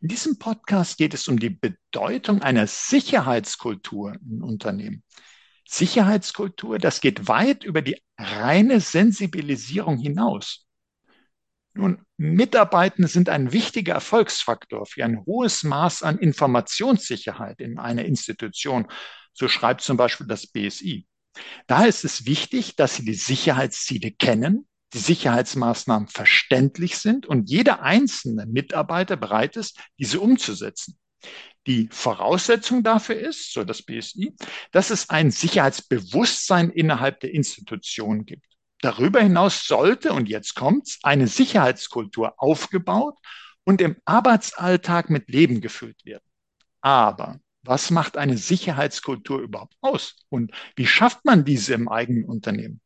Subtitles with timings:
[0.00, 5.02] In diesem Podcast geht es um die Bedeutung einer Sicherheitskultur in Unternehmen.
[5.68, 10.66] Sicherheitskultur, das geht weit über die reine Sensibilisierung hinaus.
[11.74, 18.86] Nun, Mitarbeitende sind ein wichtiger Erfolgsfaktor für ein hohes Maß an Informationssicherheit in einer Institution.
[19.32, 21.06] So schreibt zum Beispiel das BSI.
[21.66, 27.82] Daher ist es wichtig, dass Sie die Sicherheitsziele kennen, die Sicherheitsmaßnahmen verständlich sind und jeder
[27.82, 30.98] einzelne Mitarbeiter bereit ist, diese umzusetzen.
[31.66, 34.34] Die Voraussetzung dafür ist, so das BSI,
[34.72, 38.44] dass es ein Sicherheitsbewusstsein innerhalb der Institution gibt.
[38.80, 43.16] Darüber hinaus sollte, und jetzt kommt's, eine Sicherheitskultur aufgebaut
[43.64, 46.24] und im Arbeitsalltag mit Leben gefüllt werden.
[46.80, 50.16] Aber was macht eine Sicherheitskultur überhaupt aus?
[50.28, 52.80] Und wie schafft man diese im eigenen Unternehmen?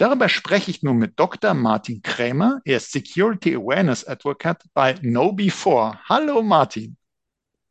[0.00, 1.52] Darüber spreche ich nun mit Dr.
[1.52, 2.62] Martin Krämer.
[2.64, 5.98] Er ist Security Awareness Advocate bei KnowBe4.
[6.08, 6.96] Hallo Martin.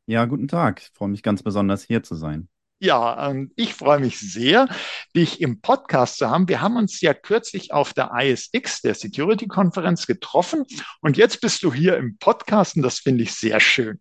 [0.06, 0.80] Ja, guten Tag.
[0.80, 2.48] Ich freue mich ganz besonders hier zu sein.
[2.78, 4.70] Ja, ähm, ich freue mich sehr,
[5.16, 6.48] dich im Podcast zu haben.
[6.48, 10.66] Wir haben uns ja kürzlich auf der ISX, der Security-Konferenz, getroffen
[11.02, 14.00] und jetzt bist du hier im Podcast und das finde ich sehr schön.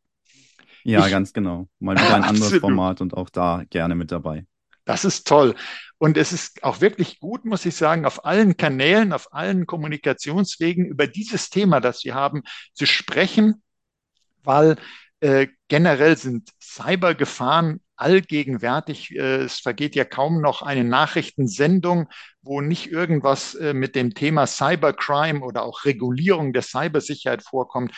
[0.84, 1.70] Ja, ich, ganz genau.
[1.78, 4.44] Mal wieder ein anderes Format und auch da gerne mit dabei.
[4.88, 5.54] Das ist toll.
[5.98, 10.86] Und es ist auch wirklich gut, muss ich sagen, auf allen Kanälen, auf allen Kommunikationswegen
[10.86, 13.62] über dieses Thema, das wir haben, zu sprechen,
[14.44, 14.76] weil
[15.20, 19.14] äh, generell sind Cybergefahren allgegenwärtig.
[19.14, 22.08] Äh, es vergeht ja kaum noch eine Nachrichtensendung,
[22.40, 27.92] wo nicht irgendwas äh, mit dem Thema Cybercrime oder auch Regulierung der Cybersicherheit vorkommt.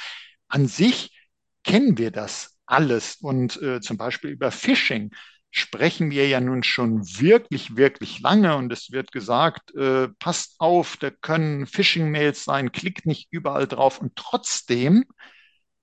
[0.48, 1.16] An sich
[1.62, 5.12] kennen wir das alles und äh, zum Beispiel über Phishing
[5.50, 10.97] sprechen wir ja nun schon wirklich, wirklich lange und es wird gesagt, äh, passt auf,
[10.97, 15.05] da können Phishing-Mails sein, klickt nicht überall drauf und trotzdem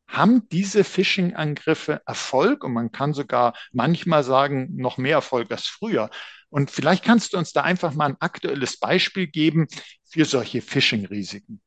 [0.07, 6.09] haben diese Phishing-Angriffe Erfolg und man kann sogar manchmal sagen, noch mehr Erfolg als früher.
[6.49, 9.67] Und vielleicht kannst du uns da einfach mal ein aktuelles Beispiel geben
[10.05, 11.61] für solche Phishing-Risiken.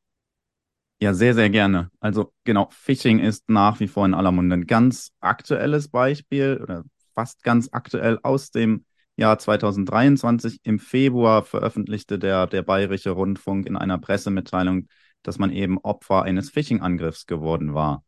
[1.03, 1.91] Ja, sehr, sehr gerne.
[2.01, 6.85] Also genau, Phishing ist nach wie vor in aller Munde ein ganz aktuelles Beispiel oder
[7.21, 8.87] fast ganz aktuell aus dem
[9.17, 10.61] Jahr 2023.
[10.63, 14.89] Im Februar veröffentlichte der, der Bayerische Rundfunk in einer Pressemitteilung,
[15.23, 18.05] dass man eben Opfer eines Phishing-Angriffs geworden war.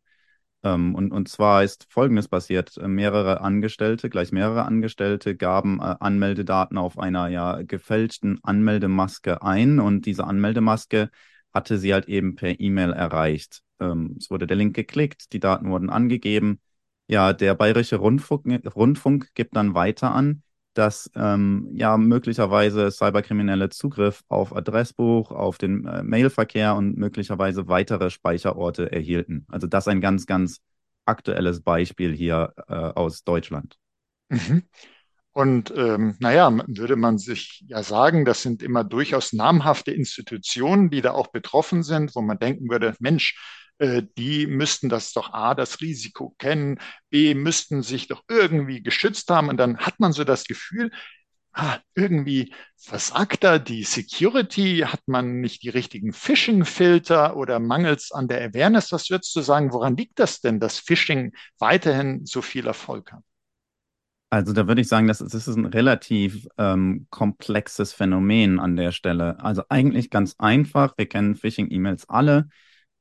[0.63, 2.75] Ähm, und, und zwar ist Folgendes passiert.
[2.81, 10.07] Mehrere Angestellte, gleich mehrere Angestellte, gaben äh, Anmeldedaten auf einer ja gefälschten Anmeldemaske ein und
[10.07, 11.11] diese Anmeldemaske
[11.53, 13.61] hatte sie halt eben per E-Mail erreicht.
[13.79, 16.59] Ähm, es wurde der Link geklickt, die Daten wurden angegeben
[17.07, 20.43] ja, der Bayerische Rundfunk, Rundfunk gibt dann weiter an,
[20.73, 28.09] dass ähm, ja möglicherweise Cyberkriminelle Zugriff auf Adressbuch, auf den äh, Mailverkehr und möglicherweise weitere
[28.09, 29.45] Speicherorte erhielten.
[29.49, 30.59] Also das ein ganz, ganz
[31.05, 33.77] aktuelles Beispiel hier äh, aus Deutschland.
[34.29, 34.63] Mhm.
[35.33, 41.01] Und ähm, naja, würde man sich ja sagen, das sind immer durchaus namhafte Institutionen, die
[41.01, 43.62] da auch betroffen sind, wo man denken würde, Mensch, äh,
[44.17, 46.79] die müssten das doch A, das Risiko kennen,
[47.09, 49.49] B, müssten sich doch irgendwie geschützt haben.
[49.49, 50.91] Und dann hat man so das Gefühl,
[51.53, 58.27] ah, irgendwie versagt da die Security, hat man nicht die richtigen Phishing-Filter oder mangels an
[58.27, 58.91] der Awareness?
[58.91, 63.23] Was würdest du sagen, woran liegt das denn, dass Phishing weiterhin so viel Erfolg hat?
[64.29, 68.75] Also da würde ich sagen, das ist, das ist ein relativ ähm, komplexes Phänomen an
[68.75, 69.39] der Stelle.
[69.39, 70.97] Also eigentlich ganz einfach.
[70.97, 72.49] Wir kennen Phishing-E-Mails alle.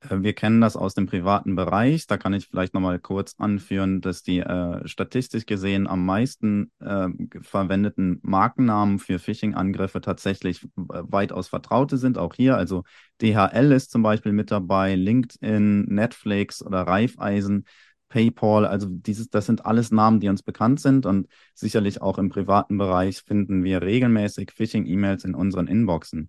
[0.08, 2.06] Äh, wir kennen das aus dem privaten Bereich.
[2.06, 7.08] Da kann ich vielleicht nochmal kurz anführen, dass die äh, statistisch gesehen am meisten äh,
[7.42, 12.18] verwendeten Markennamen für Phishing-Angriffe tatsächlich weitaus vertraute sind.
[12.18, 12.84] Auch hier, also
[13.20, 17.64] DHL ist zum Beispiel mit dabei, LinkedIn, Netflix oder Raiffeisen.
[18.08, 22.28] PayPal, also dieses, das sind alles Namen, die uns bekannt sind und sicherlich auch im
[22.28, 26.28] privaten Bereich finden wir regelmäßig Phishing-E-Mails in unseren Inboxen.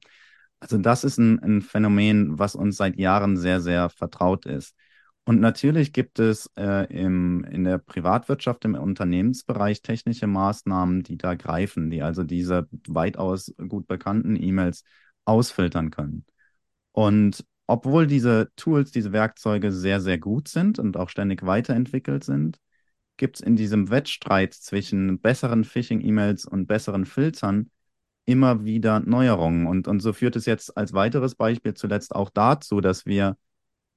[0.63, 4.73] Also das ist ein, ein, Phänomen, was uns seit Jahren sehr, sehr vertraut ist.
[5.25, 11.35] Und natürlich gibt es äh, im, in der Privatwirtschaft, im Unternehmensbereich technische Maßnahmen, die da
[11.35, 14.83] greifen, die also diese weitaus gut bekannten E-Mails
[15.25, 16.25] ausfiltern können.
[16.93, 22.57] Und obwohl diese Tools, diese Werkzeuge sehr, sehr gut sind und auch ständig weiterentwickelt sind,
[23.17, 27.69] gibt es in diesem Wettstreit zwischen besseren Phishing-E-Mails und besseren Filtern
[28.25, 29.67] immer wieder Neuerungen.
[29.67, 33.37] Und, und so führt es jetzt als weiteres Beispiel zuletzt auch dazu, dass wir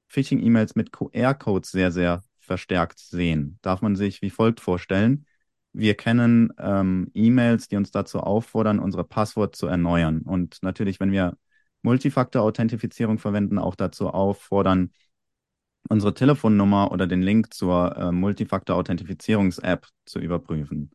[0.08, 3.58] Phishing-E-Mails mit QR-Codes sehr, sehr verstärkt sehen.
[3.62, 5.26] Darf man sich wie folgt vorstellen.
[5.73, 10.23] Wir kennen ähm, E-Mails, die uns dazu auffordern, unsere Passwort zu erneuern.
[10.23, 11.37] Und natürlich, wenn wir
[11.82, 14.93] Multifaktor-Authentifizierung verwenden, auch dazu auffordern,
[15.88, 20.90] unsere Telefonnummer oder den Link zur äh, Multifaktor-Authentifizierungs-App zu überprüfen.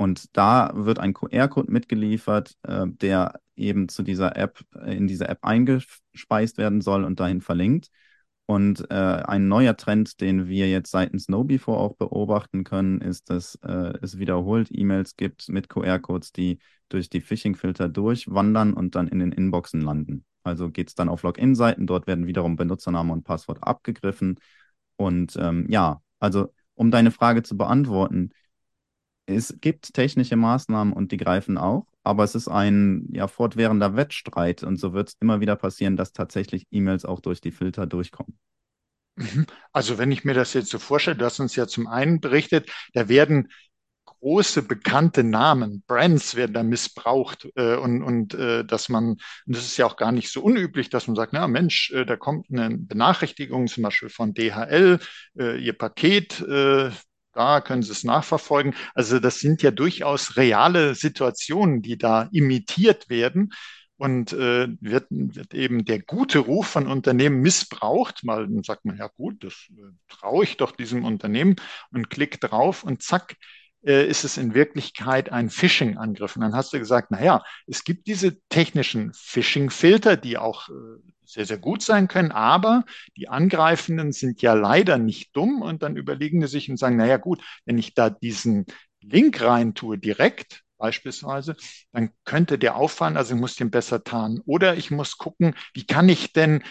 [0.00, 5.28] Und da wird ein QR-Code mitgeliefert, äh, der eben zu dieser App, äh, in diese
[5.28, 7.90] App eingespeist werden soll und dahin verlinkt.
[8.46, 13.56] Und äh, ein neuer Trend, den wir jetzt seitens NoBefore auch beobachten können, ist, dass
[13.56, 19.18] äh, es wiederholt E-Mails gibt mit QR-Codes, die durch die Phishing-Filter durchwandern und dann in
[19.18, 20.24] den Inboxen landen.
[20.44, 24.40] Also geht es dann auf Login-Seiten, dort werden wiederum Benutzername und Passwort abgegriffen.
[24.96, 28.30] Und ähm, ja, also um deine Frage zu beantworten,
[29.30, 34.62] es gibt technische Maßnahmen und die greifen auch, aber es ist ein ja, fortwährender Wettstreit
[34.62, 38.38] und so wird es immer wieder passieren, dass tatsächlich E-Mails auch durch die Filter durchkommen.
[39.16, 39.46] Mhm.
[39.72, 42.70] Also wenn ich mir das jetzt so vorstelle, du hast uns ja zum einen berichtet,
[42.94, 43.48] da werden
[44.20, 49.64] große bekannte Namen, Brands werden da missbraucht äh, und, und äh, dass man, und das
[49.64, 52.46] ist ja auch gar nicht so unüblich, dass man sagt, na Mensch, äh, da kommt
[52.50, 54.98] eine Benachrichtigung zum Beispiel von DHL,
[55.38, 56.90] äh, Ihr Paket äh,
[57.32, 58.74] da können Sie es nachverfolgen.
[58.94, 63.52] Also das sind ja durchaus reale Situationen, die da imitiert werden.
[63.96, 69.08] Und äh, wird, wird eben der gute Ruf von Unternehmen missbraucht, mal sagt man, ja
[69.08, 71.56] gut, das äh, traue ich doch diesem Unternehmen
[71.92, 73.36] und klickt drauf und zack,
[73.84, 76.36] äh, ist es in Wirklichkeit ein Phishing-Angriff.
[76.36, 80.72] Und dann hast du gesagt, na ja, es gibt diese technischen Phishing-Filter, die auch äh,
[81.24, 82.84] sehr, sehr gut sein können, aber
[83.16, 87.18] die Angreifenden sind ja leider nicht dumm und dann überlegen sie sich und sagen, naja
[87.18, 88.66] gut, wenn ich da diesen
[89.00, 91.56] Link rein tue direkt, beispielsweise,
[91.92, 94.40] dann könnte der auffallen, also ich muss den besser tarnen.
[94.46, 96.62] Oder ich muss gucken, wie kann ich denn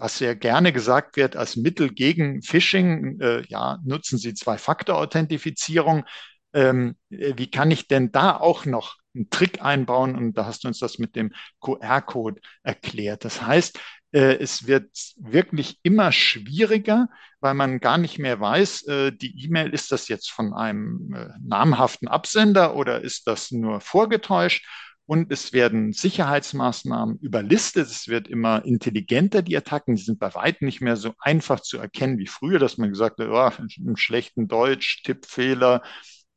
[0.00, 6.04] was sehr gerne gesagt wird als Mittel gegen Phishing, äh, ja, nutzen Sie Zwei-Faktor-Authentifizierung.
[6.52, 10.16] Ähm, äh, wie kann ich denn da auch noch einen Trick einbauen?
[10.16, 13.24] Und da hast du uns das mit dem QR-Code erklärt.
[13.24, 13.78] Das heißt,
[14.12, 17.08] äh, es wird wirklich immer schwieriger,
[17.40, 21.28] weil man gar nicht mehr weiß, äh, die E-Mail, ist das jetzt von einem äh,
[21.40, 24.66] namhaften Absender oder ist das nur vorgetäuscht?
[25.06, 27.88] Und es werden Sicherheitsmaßnahmen überlistet.
[27.88, 29.96] Es wird immer intelligenter, die Attacken.
[29.96, 33.18] Die sind bei weitem nicht mehr so einfach zu erkennen wie früher, dass man gesagt
[33.18, 35.82] hat, oh, im schlechten Deutsch, Tippfehler.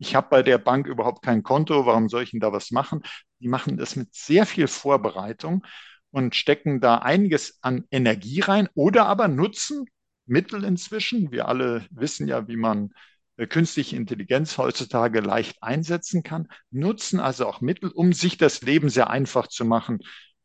[0.04, 1.86] Ich habe bei der Bank überhaupt kein Konto.
[1.86, 3.04] Warum soll ich denn da was machen?
[3.40, 5.66] Die machen das mit sehr viel Vorbereitung
[6.12, 9.86] und stecken da einiges an Energie rein oder aber nutzen
[10.26, 11.32] Mittel inzwischen.
[11.32, 12.90] Wir alle wissen ja, wie man
[13.38, 18.90] äh, künstliche Intelligenz heutzutage leicht einsetzen kann, nutzen also auch Mittel, um sich das Leben
[18.90, 20.00] sehr einfach zu machen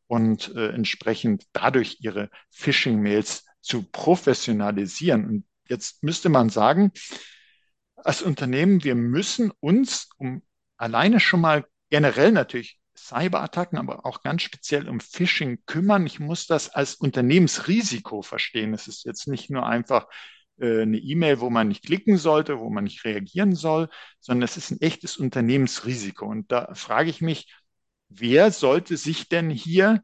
[0.06, 5.26] und äh, entsprechend dadurch ihre Phishing-Mails zu professionalisieren.
[5.26, 6.92] Und jetzt müsste man sagen,
[8.04, 10.42] als Unternehmen, wir müssen uns um
[10.76, 16.06] alleine schon mal generell natürlich Cyberattacken, aber auch ganz speziell um Phishing kümmern.
[16.06, 18.74] Ich muss das als Unternehmensrisiko verstehen.
[18.74, 20.06] Es ist jetzt nicht nur einfach
[20.58, 23.88] äh, eine E-Mail, wo man nicht klicken sollte, wo man nicht reagieren soll,
[24.20, 26.26] sondern es ist ein echtes Unternehmensrisiko.
[26.26, 27.52] Und da frage ich mich,
[28.08, 30.02] wer sollte sich denn hier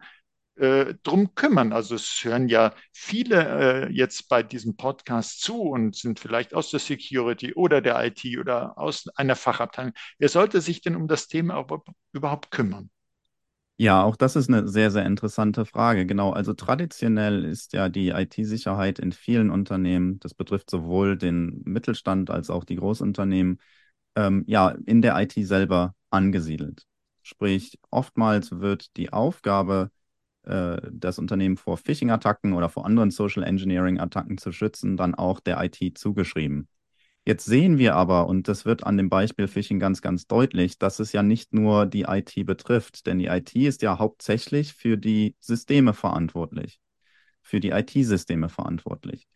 [0.56, 1.72] äh, drum kümmern.
[1.72, 6.70] Also es hören ja viele äh, jetzt bei diesem Podcast zu und sind vielleicht aus
[6.70, 9.92] der Security oder der IT oder aus einer Fachabteilung.
[10.18, 11.64] Wer sollte sich denn um das Thema
[12.12, 12.90] überhaupt kümmern?
[13.76, 16.06] Ja, auch das ist eine sehr, sehr interessante Frage.
[16.06, 22.30] Genau, also traditionell ist ja die IT-Sicherheit in vielen Unternehmen, das betrifft sowohl den Mittelstand
[22.30, 23.60] als auch die Großunternehmen,
[24.14, 26.86] ähm, ja, in der IT selber angesiedelt.
[27.22, 29.90] Sprich, oftmals wird die Aufgabe
[30.46, 35.62] äh, das Unternehmen vor Phishing-Attacken oder vor anderen Social Engineering-Attacken zu schützen, dann auch der
[35.62, 36.68] IT zugeschrieben.
[37.26, 40.98] Jetzt sehen wir aber, und das wird an dem Beispiel Phishing ganz, ganz deutlich, dass
[41.00, 45.34] es ja nicht nur die IT betrifft, denn die IT ist ja hauptsächlich für die
[45.40, 46.80] Systeme verantwortlich,
[47.40, 49.26] für die IT-Systeme verantwortlich.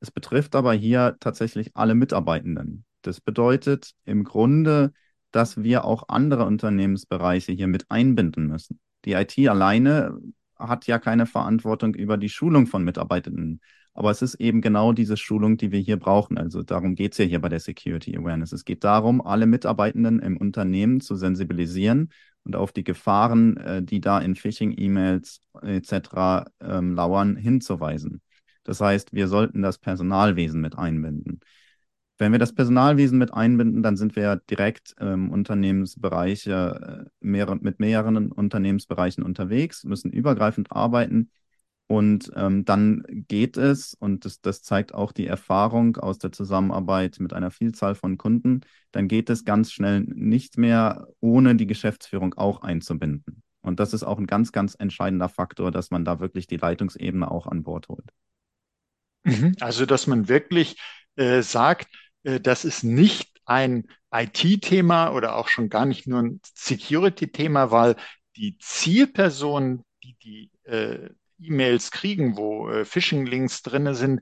[0.00, 2.84] Es betrifft aber hier tatsächlich alle Mitarbeitenden.
[3.00, 4.92] Das bedeutet im Grunde,
[5.30, 8.78] dass wir auch andere Unternehmensbereiche hier mit einbinden müssen.
[9.06, 10.18] Die IT alleine
[10.58, 13.60] hat ja keine Verantwortung über die Schulung von Mitarbeitenden.
[13.94, 16.38] Aber es ist eben genau diese Schulung, die wir hier brauchen.
[16.38, 18.52] Also darum geht es ja hier bei der Security Awareness.
[18.52, 22.10] Es geht darum, alle Mitarbeitenden im Unternehmen zu sensibilisieren
[22.44, 26.44] und auf die Gefahren, äh, die da in Phishing-E-Mails etc.
[26.60, 28.22] Ähm, lauern, hinzuweisen.
[28.62, 31.40] Das heißt, wir sollten das Personalwesen mit einbinden.
[32.18, 37.56] Wenn wir das Personalwesen mit einbinden, dann sind wir ja direkt ähm, Unternehmensbereiche, äh, mehrere,
[37.56, 41.30] mit mehreren Unternehmensbereichen unterwegs, müssen übergreifend arbeiten.
[41.86, 47.18] Und ähm, dann geht es, und das, das zeigt auch die Erfahrung aus der Zusammenarbeit
[47.18, 48.60] mit einer Vielzahl von Kunden,
[48.92, 53.42] dann geht es ganz schnell nicht mehr, ohne die Geschäftsführung auch einzubinden.
[53.62, 57.30] Und das ist auch ein ganz, ganz entscheidender Faktor, dass man da wirklich die Leitungsebene
[57.30, 58.10] auch an Bord holt.
[59.24, 59.54] Mhm.
[59.60, 60.76] Also, dass man wirklich
[61.16, 61.88] äh, sagt,
[62.40, 67.96] das ist nicht ein IT-Thema oder auch schon gar nicht nur ein Security-Thema, weil
[68.36, 74.20] die Zielpersonen, die die äh, E-Mails kriegen, wo äh, Phishing-Links drin sind,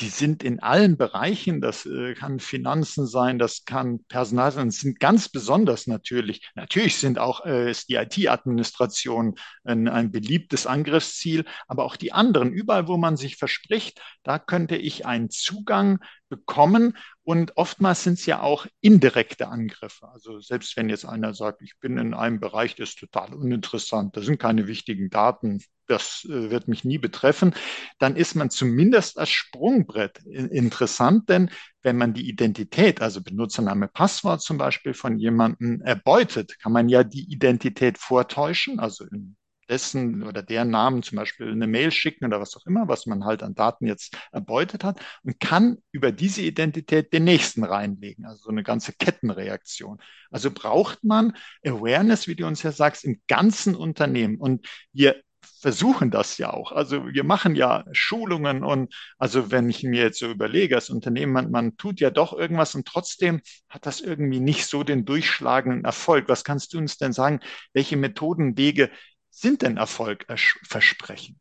[0.00, 4.98] die sind in allen Bereichen, das äh, kann Finanzen sein, das kann Personal sein, sind
[4.98, 6.48] ganz besonders natürlich.
[6.54, 12.50] Natürlich sind auch, äh, ist die IT-Administration ein, ein beliebtes Angriffsziel, aber auch die anderen,
[12.52, 15.98] überall, wo man sich verspricht, da könnte ich einen Zugang
[16.30, 16.96] bekommen.
[17.22, 20.08] Und oftmals sind es ja auch indirekte Angriffe.
[20.08, 24.16] Also selbst wenn jetzt einer sagt, ich bin in einem Bereich, das ist total uninteressant,
[24.16, 27.54] da sind keine wichtigen Daten, das äh, wird mich nie betreffen,
[27.98, 31.50] dann ist man zumindest als Sprungbrett interessant, denn
[31.82, 37.04] wenn man die Identität, also Benutzername, Passwort zum Beispiel von jemandem erbeutet, kann man ja
[37.04, 39.36] die Identität vortäuschen, also in
[39.70, 43.24] dessen oder deren Namen zum Beispiel eine Mail schicken oder was auch immer, was man
[43.24, 48.26] halt an Daten jetzt erbeutet hat und kann über diese Identität den nächsten reinlegen.
[48.26, 49.98] Also so eine ganze Kettenreaktion.
[50.30, 54.36] Also braucht man Awareness, wie du uns ja sagst, im ganzen Unternehmen.
[54.36, 55.22] Und wir
[55.60, 56.72] versuchen das ja auch.
[56.72, 61.32] Also wir machen ja Schulungen und also wenn ich mir jetzt so überlege, als Unternehmen,
[61.32, 65.84] man, man tut ja doch irgendwas und trotzdem hat das irgendwie nicht so den durchschlagenden
[65.84, 66.28] Erfolg.
[66.28, 67.40] Was kannst du uns denn sagen?
[67.74, 68.90] Welche Methoden, Wege
[69.30, 71.38] sind denn erfolgversprechend?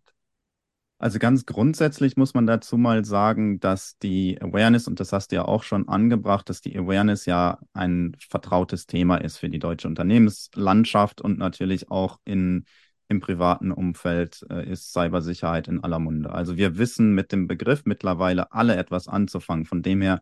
[1.02, 5.38] Also ganz grundsätzlich muss man dazu mal sagen, dass die Awareness, und das hast du
[5.38, 9.88] ja auch schon angebracht, dass die Awareness ja ein vertrautes Thema ist für die deutsche
[9.88, 12.66] Unternehmenslandschaft und natürlich auch in,
[13.08, 16.32] im privaten Umfeld äh, ist Cybersicherheit in aller Munde.
[16.34, 19.66] Also wir wissen mit dem Begriff mittlerweile alle etwas anzufangen.
[19.66, 20.22] Von dem her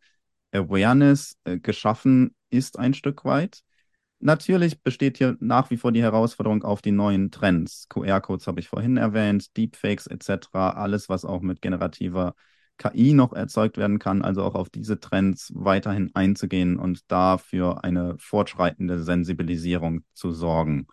[0.52, 3.64] Awareness äh, geschaffen ist ein Stück weit.
[4.20, 7.88] Natürlich besteht hier nach wie vor die Herausforderung auf die neuen Trends.
[7.90, 12.34] QR-Codes habe ich vorhin erwähnt, Deepfakes etc., alles, was auch mit generativer
[12.78, 18.16] KI noch erzeugt werden kann, also auch auf diese Trends weiterhin einzugehen und dafür eine
[18.18, 20.88] fortschreitende Sensibilisierung zu sorgen.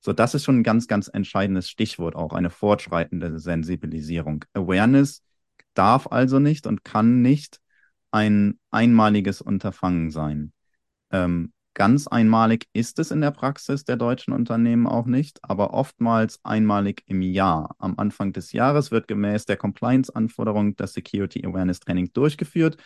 [0.00, 4.44] So, das ist schon ein ganz, ganz entscheidendes Stichwort auch, eine fortschreitende Sensibilisierung.
[4.52, 5.22] Awareness
[5.72, 7.60] darf also nicht und kann nicht
[8.10, 10.52] ein einmaliges Unterfangen sein.
[11.10, 16.38] Ähm, Ganz einmalig ist es in der Praxis der deutschen Unternehmen auch nicht, aber oftmals
[16.44, 17.74] einmalig im Jahr.
[17.80, 22.76] Am Anfang des Jahres wird gemäß der Compliance-Anforderung das Security Awareness Training durchgeführt.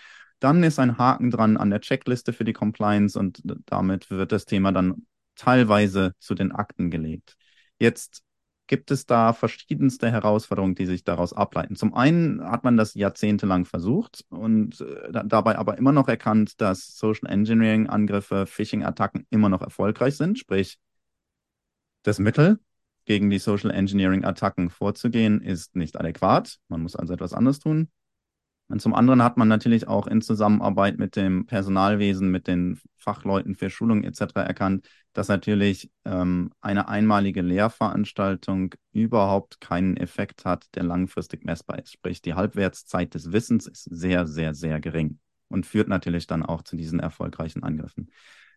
[0.40, 4.46] Dann ist ein Haken dran an der Checkliste für die Compliance und damit wird das
[4.46, 7.36] Thema dann teilweise zu den Akten gelegt.
[7.78, 8.22] Jetzt
[8.68, 11.74] gibt es da verschiedenste Herausforderungen, die sich daraus ableiten.
[11.74, 16.96] Zum einen hat man das jahrzehntelang versucht und äh, dabei aber immer noch erkannt, dass
[16.96, 20.38] Social Engineering-Angriffe, Phishing-Attacken immer noch erfolgreich sind.
[20.38, 20.78] Sprich,
[22.02, 22.60] das Mittel,
[23.04, 26.58] gegen die Social Engineering-Attacken vorzugehen, ist nicht adäquat.
[26.68, 27.88] Man muss also etwas anderes tun.
[28.68, 33.54] Und zum anderen hat man natürlich auch in Zusammenarbeit mit dem Personalwesen, mit den Fachleuten
[33.54, 34.36] für Schulung etc.
[34.36, 41.92] erkannt, dass natürlich ähm, eine einmalige Lehrveranstaltung überhaupt keinen Effekt hat, der langfristig messbar ist.
[41.92, 46.62] Sprich, die Halbwertszeit des Wissens ist sehr, sehr, sehr gering und führt natürlich dann auch
[46.62, 48.10] zu diesen erfolgreichen Angriffen.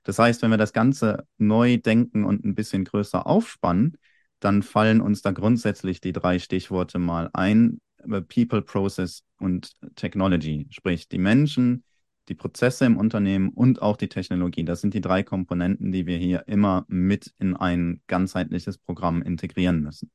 [0.04, 3.98] Das heißt, wenn wir das Ganze neu denken und ein bisschen größer aufspannen,
[4.40, 7.80] dann fallen uns da grundsätzlich die drei Stichworte mal ein.
[8.08, 11.84] People, Process und Technology, sprich die Menschen,
[12.30, 14.64] die Prozesse im Unternehmen und auch die Technologie.
[14.64, 19.82] Das sind die drei Komponenten, die wir hier immer mit in ein ganzheitliches Programm integrieren
[19.82, 20.12] müssen.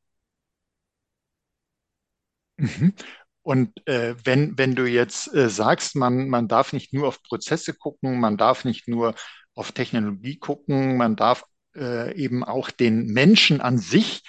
[2.57, 2.95] Mhm.
[3.43, 7.75] Und äh, wenn, wenn du jetzt äh, sagst, man, man darf nicht nur auf Prozesse
[7.75, 9.15] gucken, man darf nicht nur
[9.55, 11.45] auf Technologie gucken, man darf
[11.77, 14.23] äh, eben auch den Menschen an sich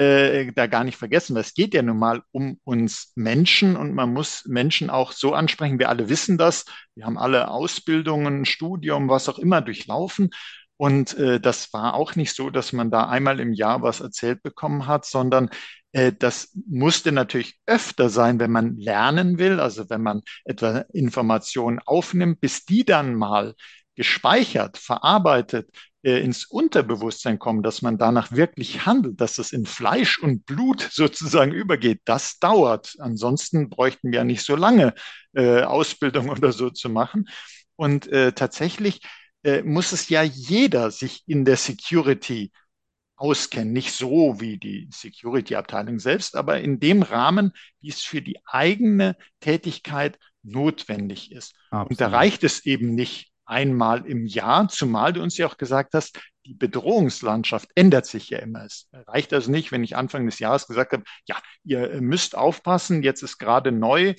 [0.00, 3.94] äh, da gar nicht vergessen, weil es geht ja nun mal um uns Menschen und
[3.94, 5.78] man muss Menschen auch so ansprechen.
[5.78, 6.64] Wir alle wissen das.
[6.94, 10.30] Wir haben alle Ausbildungen, Studium, was auch immer durchlaufen.
[10.78, 14.42] Und äh, das war auch nicht so, dass man da einmal im Jahr was erzählt
[14.42, 15.50] bekommen hat, sondern
[15.92, 21.78] äh, das musste natürlich öfter sein, wenn man lernen will, also wenn man etwa Informationen
[21.80, 23.54] aufnimmt, bis die dann mal
[24.00, 25.68] gespeichert, verarbeitet,
[26.02, 30.80] äh, ins Unterbewusstsein kommen, dass man danach wirklich handelt, dass das in Fleisch und Blut
[30.90, 32.94] sozusagen übergeht, das dauert.
[32.98, 34.94] Ansonsten bräuchten wir ja nicht so lange
[35.34, 37.28] äh, Ausbildung oder so zu machen.
[37.76, 39.02] Und äh, tatsächlich
[39.44, 42.52] äh, muss es ja jeder sich in der Security
[43.16, 43.74] auskennen.
[43.74, 47.52] Nicht so wie die Security-Abteilung selbst, aber in dem Rahmen,
[47.82, 51.54] wie es für die eigene Tätigkeit notwendig ist.
[51.68, 51.90] Absolut.
[51.90, 55.94] Und da reicht es eben nicht einmal im Jahr, zumal du uns ja auch gesagt
[55.94, 58.64] hast, die Bedrohungslandschaft ändert sich ja immer.
[58.64, 63.02] Es reicht also nicht, wenn ich Anfang des Jahres gesagt habe, ja, ihr müsst aufpassen,
[63.02, 64.14] jetzt ist gerade neu,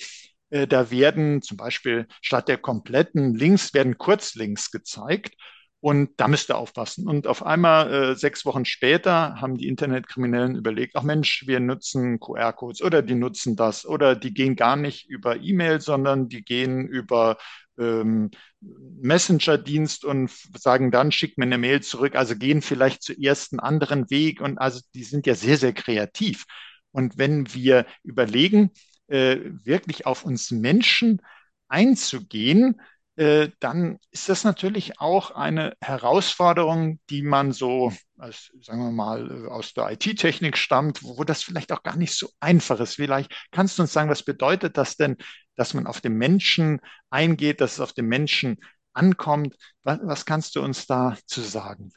[0.50, 5.34] äh, da werden zum Beispiel statt der kompletten Links werden Kurzlinks gezeigt.
[5.80, 7.08] Und da müsst ihr aufpassen.
[7.08, 12.20] Und auf einmal, äh, sechs Wochen später, haben die Internetkriminellen überlegt, ach Mensch, wir nutzen
[12.20, 16.86] QR-Codes oder die nutzen das oder die gehen gar nicht über E-Mail, sondern die gehen
[16.86, 17.36] über
[17.78, 22.14] ähm, Messenger-Dienst und sagen dann, schickt mir eine Mail zurück.
[22.14, 24.40] Also gehen vielleicht zuerst einen anderen Weg.
[24.40, 26.44] Und also die sind ja sehr, sehr kreativ.
[26.90, 28.70] Und wenn wir überlegen,
[29.08, 31.20] äh, wirklich auf uns Menschen
[31.68, 32.80] einzugehen,
[33.16, 39.48] äh, dann ist das natürlich auch eine Herausforderung, die man so, als, sagen wir mal,
[39.48, 42.94] aus der IT-Technik stammt, wo, wo das vielleicht auch gar nicht so einfach ist.
[42.94, 45.16] Vielleicht kannst du uns sagen, was bedeutet das denn,
[45.56, 48.58] dass man auf den Menschen eingeht, dass es auf den Menschen
[48.94, 49.56] ankommt?
[49.82, 51.92] Was, was kannst du uns da zu sagen?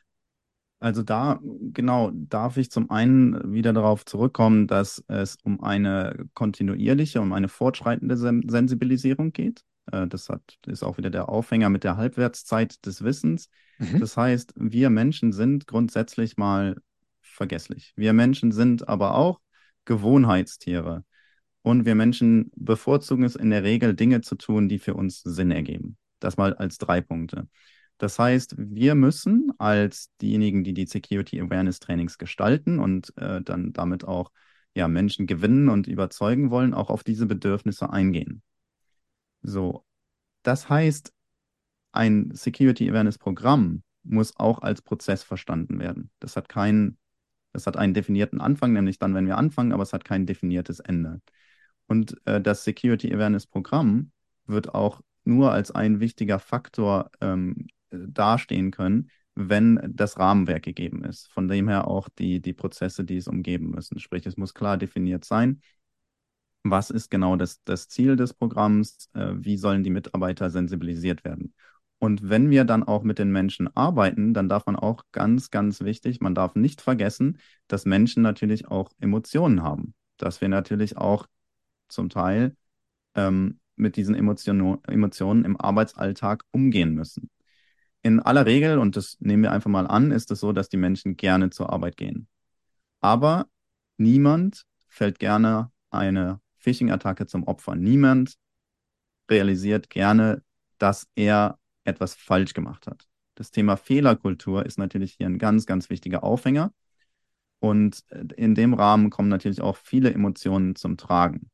[0.80, 7.22] Also da, genau, darf ich zum einen wieder darauf zurückkommen, dass es um eine kontinuierliche,
[7.22, 9.64] um eine fortschreitende Sensibilisierung geht.
[9.92, 13.50] Äh, das hat, ist auch wieder der Aufhänger mit der Halbwertszeit des Wissens.
[13.80, 14.00] Mhm.
[14.00, 16.78] Das heißt, wir Menschen sind grundsätzlich mal
[17.22, 17.94] vergesslich.
[17.96, 19.40] Wir Menschen sind aber auch
[19.86, 21.04] Gewohnheitstiere.
[21.62, 25.50] Und wir Menschen bevorzugen es in der Regel, Dinge zu tun, die für uns Sinn
[25.50, 25.98] ergeben.
[26.20, 27.48] Das mal als drei Punkte.
[27.98, 33.74] Das heißt, wir müssen als diejenigen, die die Security Awareness Trainings gestalten und äh, dann
[33.74, 34.32] damit auch
[34.76, 38.44] ja, Menschen gewinnen und überzeugen wollen, auch auf diese Bedürfnisse eingehen.
[39.46, 39.86] So,
[40.44, 41.14] das heißt,
[41.92, 46.12] ein Security Awareness Programm muss auch als Prozess verstanden werden.
[46.20, 46.98] Das hat keinen,
[47.54, 50.80] das hat einen definierten Anfang, nämlich dann, wenn wir anfangen, aber es hat kein definiertes
[50.80, 51.22] Ende.
[51.88, 54.12] Und äh, das Security Awareness Programm
[54.46, 61.32] wird auch nur als ein wichtiger Faktor ähm, dastehen können, wenn das Rahmenwerk gegeben ist.
[61.32, 64.00] Von dem her auch die, die Prozesse, die es umgeben müssen.
[64.00, 65.62] Sprich, es muss klar definiert sein,
[66.72, 71.54] was ist genau das, das Ziel des Programms, äh, wie sollen die Mitarbeiter sensibilisiert werden.
[72.00, 75.82] Und wenn wir dann auch mit den Menschen arbeiten, dann darf man auch ganz, ganz
[75.82, 79.94] wichtig, man darf nicht vergessen, dass Menschen natürlich auch Emotionen haben.
[80.18, 81.28] Dass wir natürlich auch
[81.88, 82.56] zum Teil
[83.16, 87.30] ähm, mit diesen Emotion Emotionen im Arbeitsalltag umgehen müssen.
[88.02, 90.78] In aller Regel, und das nehmen wir einfach mal an, ist es so, dass die
[90.78, 92.28] Menschen gerne zur Arbeit gehen.
[93.02, 93.48] Aber
[93.98, 97.76] niemand fällt gerne eine Phishing-Attacke zum Opfer.
[97.76, 98.36] Niemand
[99.30, 100.42] realisiert gerne,
[100.80, 103.06] dass er etwas falsch gemacht hat.
[103.36, 106.74] Das Thema Fehlerkultur ist natürlich hier ein ganz, ganz wichtiger Aufhänger.
[107.60, 108.04] Und
[108.36, 111.50] in dem Rahmen kommen natürlich auch viele Emotionen zum Tragen.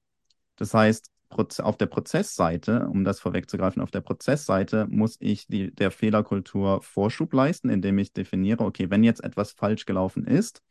[0.56, 5.91] Das heißt, auf der Prozessseite, um das vorwegzugreifen, auf der Prozessseite muss ich die, der
[5.91, 10.62] Fehlerkultur Vorschub leisten, indem ich definiere, okay, wenn jetzt etwas falsch gelaufen ist,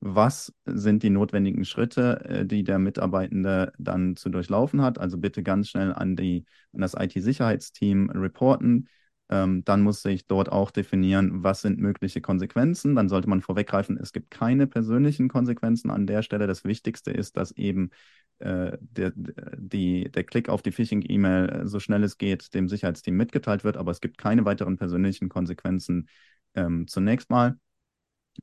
[0.00, 4.98] was sind die notwendigen Schritte, äh, die der Mitarbeitende dann zu durchlaufen hat.
[4.98, 8.88] Also bitte ganz schnell an, die, an das IT-Sicherheitsteam reporten.
[9.30, 12.94] Ähm, dann muss sich dort auch definieren, was sind mögliche Konsequenzen.
[12.94, 16.46] Dann sollte man vorweggreifen, es gibt keine persönlichen Konsequenzen an der Stelle.
[16.46, 17.90] Das Wichtigste ist, dass eben
[18.38, 23.16] äh, der, die, der Klick auf die Phishing-E-Mail äh, so schnell es geht dem Sicherheitsteam
[23.16, 26.08] mitgeteilt wird, aber es gibt keine weiteren persönlichen Konsequenzen
[26.54, 27.58] ähm, zunächst mal.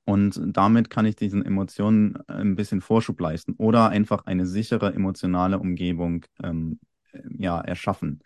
[0.04, 4.94] Und damit kann ich diesen Emotionen äh, ein bisschen Vorschub leisten oder einfach eine sichere
[4.94, 6.80] emotionale Umgebung ähm,
[7.38, 8.20] ja, erschaffen.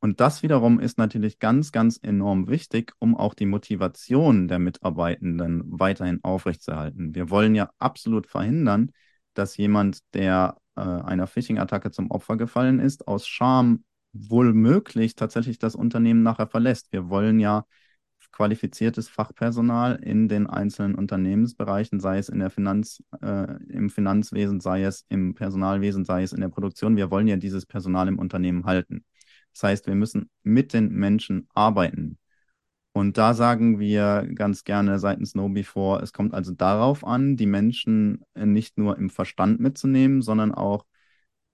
[0.00, 5.62] Und das wiederum ist natürlich ganz, ganz enorm wichtig, um auch die Motivation der Mitarbeitenden
[5.66, 7.14] weiterhin aufrechtzuerhalten.
[7.14, 8.90] Wir wollen ja absolut verhindern,
[9.32, 15.58] dass jemand, der äh, einer Phishing-Attacke zum Opfer gefallen ist, aus Scham wohl möglich tatsächlich
[15.58, 16.92] das Unternehmen nachher verlässt.
[16.92, 17.64] Wir wollen ja
[18.34, 24.82] qualifiziertes Fachpersonal in den einzelnen Unternehmensbereichen, sei es in der Finanz, äh, im Finanzwesen, sei
[24.82, 26.96] es im Personalwesen, sei es in der Produktion.
[26.96, 29.04] Wir wollen ja dieses Personal im Unternehmen halten.
[29.52, 32.18] Das heißt, wir müssen mit den Menschen arbeiten.
[32.92, 37.46] Und da sagen wir ganz gerne seitens Nobi vor, es kommt also darauf an, die
[37.46, 40.84] Menschen nicht nur im Verstand mitzunehmen, sondern auch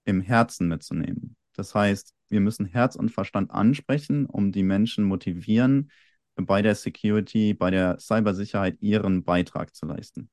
[0.03, 1.35] im Herzen mitzunehmen.
[1.53, 5.91] Das heißt, wir müssen Herz und Verstand ansprechen, um die Menschen motivieren,
[6.35, 10.29] bei der Security, bei der Cybersicherheit ihren Beitrag zu leisten.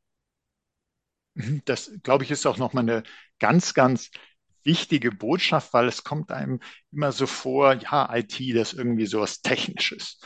[1.65, 3.03] Das, glaube ich, ist auch nochmal eine
[3.39, 4.11] ganz, ganz
[4.65, 6.61] wichtige Botschaft, weil es kommt einem
[6.93, 10.21] immer so vor, ja, IT, das ist irgendwie so was Technisches.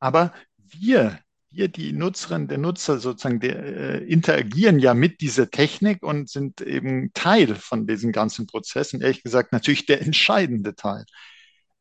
[0.00, 6.02] Aber wir, wir, die Nutzerinnen, der Nutzer sozusagen, der, äh, interagieren ja mit dieser Technik
[6.02, 11.04] und sind eben Teil von diesem ganzen Prozess und ehrlich gesagt natürlich der entscheidende Teil.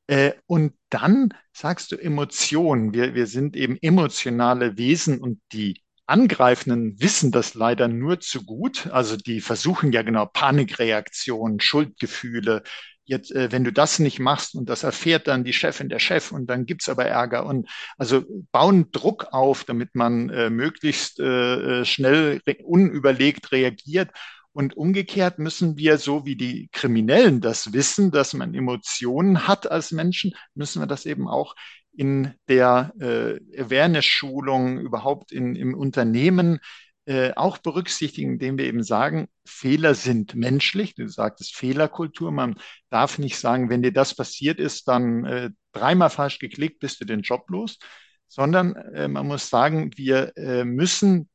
[0.07, 2.93] Äh, und dann sagst du Emotionen.
[2.93, 8.87] Wir, wir sind eben emotionale Wesen und die Angreifenden wissen das leider nur zu gut.
[8.87, 12.63] Also die versuchen ja genau Panikreaktionen, Schuldgefühle.
[13.05, 16.31] Jetzt, äh, wenn du das nicht machst und das erfährt dann die Chefin, der Chef
[16.31, 21.81] und dann gibt's aber Ärger und also bauen Druck auf, damit man äh, möglichst äh,
[21.81, 24.09] äh schnell unüberlegt reagiert
[24.53, 29.91] und umgekehrt müssen wir, so wie die Kriminellen das wissen, dass man Emotionen hat als
[29.91, 31.55] Menschen, müssen wir das eben auch
[31.91, 36.59] in der äh, Awareness-Schulung, überhaupt in, im Unternehmen
[37.05, 40.95] äh, auch berücksichtigen, indem wir eben sagen, Fehler sind menschlich.
[40.95, 42.31] Du sagtest Fehlerkultur.
[42.31, 42.55] Man
[42.89, 47.05] darf nicht sagen, wenn dir das passiert ist, dann äh, dreimal falsch geklickt, bist du
[47.05, 47.77] den Job los,
[48.27, 51.29] sondern äh, man muss sagen, wir äh, müssen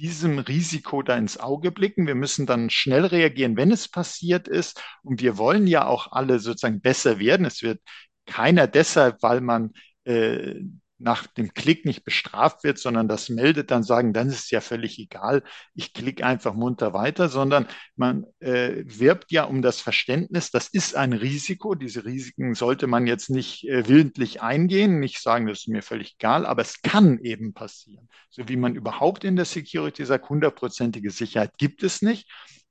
[0.00, 2.06] diesem Risiko da ins Auge blicken.
[2.06, 4.82] Wir müssen dann schnell reagieren, wenn es passiert ist.
[5.02, 7.46] Und wir wollen ja auch alle sozusagen besser werden.
[7.46, 7.80] Es wird
[8.26, 9.72] keiner deshalb, weil man
[10.04, 10.54] äh,
[11.00, 14.60] nach dem Klick nicht bestraft wird, sondern das meldet, dann sagen, dann ist es ja
[14.60, 15.42] völlig egal,
[15.74, 20.94] ich klicke einfach munter weiter, sondern man äh, wirbt ja um das Verständnis, das ist
[20.94, 25.68] ein Risiko, diese Risiken sollte man jetzt nicht äh, willentlich eingehen, nicht sagen, das ist
[25.68, 28.08] mir völlig egal, aber es kann eben passieren.
[28.28, 32.28] So wie man überhaupt in der Security sagt, hundertprozentige Sicherheit gibt es nicht.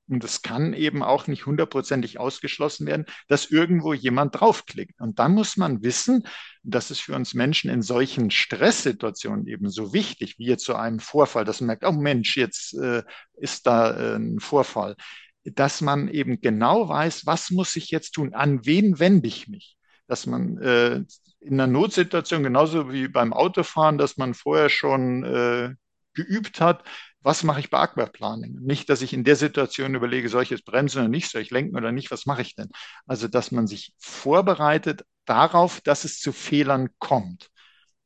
[0.09, 4.99] Und es kann eben auch nicht hundertprozentig ausgeschlossen werden, dass irgendwo jemand draufklickt.
[4.99, 6.27] Und dann muss man wissen,
[6.63, 10.99] das ist für uns Menschen in solchen Stresssituationen eben so wichtig, wie jetzt zu einem
[10.99, 13.03] Vorfall, dass man merkt, oh Mensch, jetzt äh,
[13.37, 14.95] ist da äh, ein Vorfall,
[15.43, 19.77] dass man eben genau weiß, was muss ich jetzt tun, an wen wende ich mich
[20.09, 21.03] dass man äh,
[21.39, 25.75] in einer Notsituation, genauso wie beim Autofahren, dass man vorher schon äh,
[26.13, 26.83] geübt hat,
[27.21, 28.59] was mache ich bei Aquaplaning?
[28.61, 31.51] Nicht, dass ich in der Situation überlege, soll ich jetzt bremsen oder nicht, soll ich
[31.51, 32.69] lenken oder nicht, was mache ich denn?
[33.05, 37.49] Also, dass man sich vorbereitet darauf, dass es zu Fehlern kommt.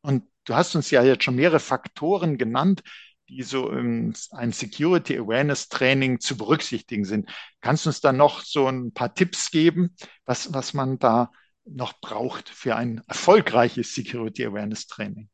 [0.02, 2.82] Und du hast uns ja jetzt schon mehrere Faktoren genannt,
[3.30, 4.14] die so ein
[4.52, 7.30] Security Awareness Training zu berücksichtigen sind.
[7.62, 9.96] Kannst du uns da noch so ein paar Tipps geben,
[10.26, 11.32] was, was man da
[11.66, 15.30] noch braucht für ein erfolgreiches Security Awareness Training?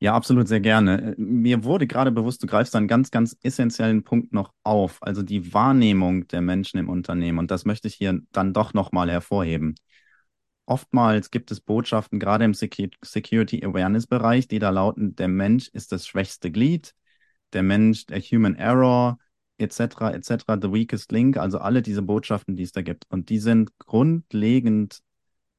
[0.00, 1.14] Ja, absolut sehr gerne.
[1.16, 5.22] Äh, mir wurde gerade bewusst, du greifst einen ganz, ganz essentiellen Punkt noch auf, also
[5.22, 7.38] die Wahrnehmung der Menschen im Unternehmen.
[7.38, 9.76] Und das möchte ich hier dann doch nochmal hervorheben.
[10.66, 15.92] Oftmals gibt es Botschaften, gerade im Security Awareness Bereich, die da lauten, der Mensch ist
[15.92, 16.94] das schwächste Glied,
[17.52, 19.18] der Mensch, der Human Error,
[19.58, 23.04] etc., etc., the weakest link, also alle diese Botschaften, die es da gibt.
[23.10, 25.00] Und die sind grundlegend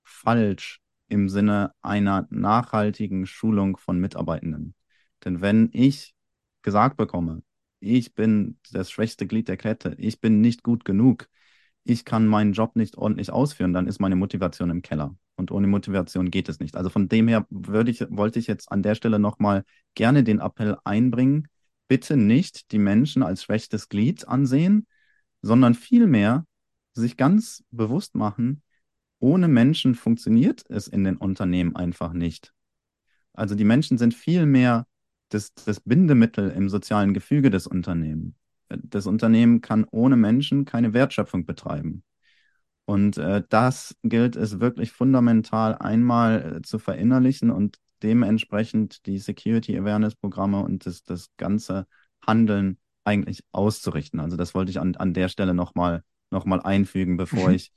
[0.03, 4.75] falsch im Sinne einer nachhaltigen Schulung von Mitarbeitenden.
[5.23, 6.15] Denn wenn ich
[6.61, 7.43] gesagt bekomme,
[7.79, 11.27] ich bin das schwächste Glied der Kette, ich bin nicht gut genug,
[11.83, 15.15] ich kann meinen Job nicht ordentlich ausführen, dann ist meine Motivation im Keller.
[15.35, 16.75] Und ohne Motivation geht es nicht.
[16.75, 19.63] Also von dem her würde ich, wollte ich jetzt an der Stelle nochmal
[19.93, 21.47] gerne den Appell einbringen,
[21.87, 24.87] bitte nicht die Menschen als schwächstes Glied ansehen,
[25.41, 26.45] sondern vielmehr
[26.93, 28.63] sich ganz bewusst machen,
[29.19, 32.53] ohne Menschen funktioniert es in den Unternehmen einfach nicht.
[33.33, 34.87] Also die Menschen sind viel mehr
[35.29, 38.35] das, das Bindemittel im sozialen Gefüge des Unternehmens.
[38.69, 42.03] Das Unternehmen kann ohne Menschen keine Wertschöpfung betreiben.
[42.85, 49.77] Und äh, das gilt es wirklich fundamental einmal äh, zu verinnerlichen und dementsprechend die Security
[49.77, 51.87] Awareness Programme und das, das ganze
[52.25, 54.19] Handeln eigentlich auszurichten.
[54.19, 57.71] Also das wollte ich an, an der Stelle nochmal noch mal einfügen, bevor ich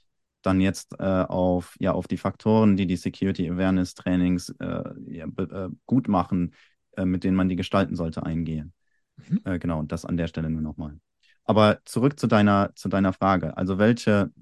[0.48, 5.26] dann jetzt äh, auf, ja, auf die Faktoren, die die Security Awareness Trainings äh, ja,
[5.26, 6.54] äh, gut machen,
[6.96, 8.72] äh, mit denen man die gestalten sollte, eingehen.
[9.16, 9.40] Mhm.
[9.44, 10.98] Äh, genau, und das an der Stelle nur nochmal.
[11.44, 13.56] Aber zurück zu deiner, zu deiner Frage.
[13.56, 14.32] Also welche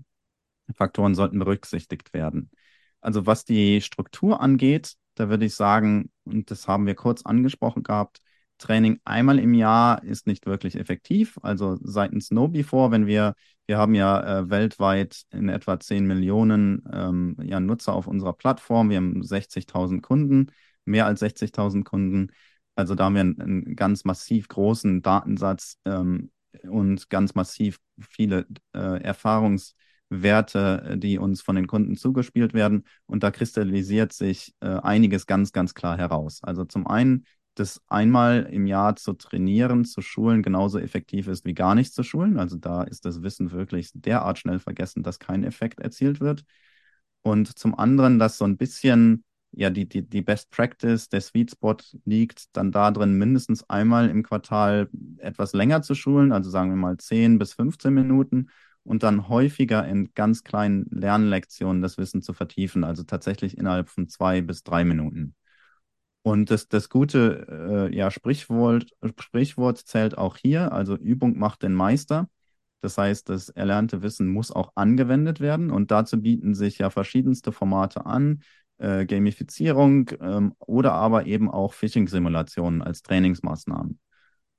[0.74, 2.50] Faktoren sollten berücksichtigt werden?
[3.00, 7.82] Also was die Struktur angeht, da würde ich sagen, und das haben wir kurz angesprochen
[7.82, 8.20] gehabt,
[8.58, 11.38] Training einmal im Jahr ist nicht wirklich effektiv.
[11.42, 13.34] Also seitens Before, wenn wir,
[13.66, 18.90] wir haben ja äh, weltweit in etwa 10 Millionen ähm, ja, Nutzer auf unserer Plattform,
[18.90, 20.52] wir haben 60.000 Kunden,
[20.84, 22.32] mehr als 60.000 Kunden.
[22.74, 26.30] Also da haben wir einen, einen ganz massiv großen Datensatz ähm,
[26.62, 32.84] und ganz massiv viele äh, Erfahrungswerte, die uns von den Kunden zugespielt werden.
[33.06, 36.42] Und da kristallisiert sich äh, einiges ganz, ganz klar heraus.
[36.42, 37.24] Also zum einen
[37.58, 42.02] das einmal im Jahr zu trainieren, zu schulen, genauso effektiv ist wie gar nicht zu
[42.02, 42.38] schulen.
[42.38, 46.44] Also da ist das Wissen wirklich derart schnell vergessen, dass kein Effekt erzielt wird.
[47.22, 51.52] Und zum anderen, dass so ein bisschen ja die, die, die Best Practice, der Sweet
[51.52, 54.88] Spot liegt dann da drin, mindestens einmal im Quartal
[55.18, 58.48] etwas länger zu schulen, also sagen wir mal 10 bis 15 Minuten
[58.82, 64.08] und dann häufiger in ganz kleinen Lernlektionen das Wissen zu vertiefen, also tatsächlich innerhalb von
[64.08, 65.34] zwei bis drei Minuten.
[66.26, 71.72] Und das, das gute äh, ja, Sprichwort, Sprichwort zählt auch hier, also Übung macht den
[71.72, 72.28] Meister.
[72.80, 77.52] Das heißt, das erlernte Wissen muss auch angewendet werden und dazu bieten sich ja verschiedenste
[77.52, 78.40] Formate an,
[78.78, 84.00] äh, Gamifizierung ähm, oder aber eben auch Phishing-Simulationen als Trainingsmaßnahmen.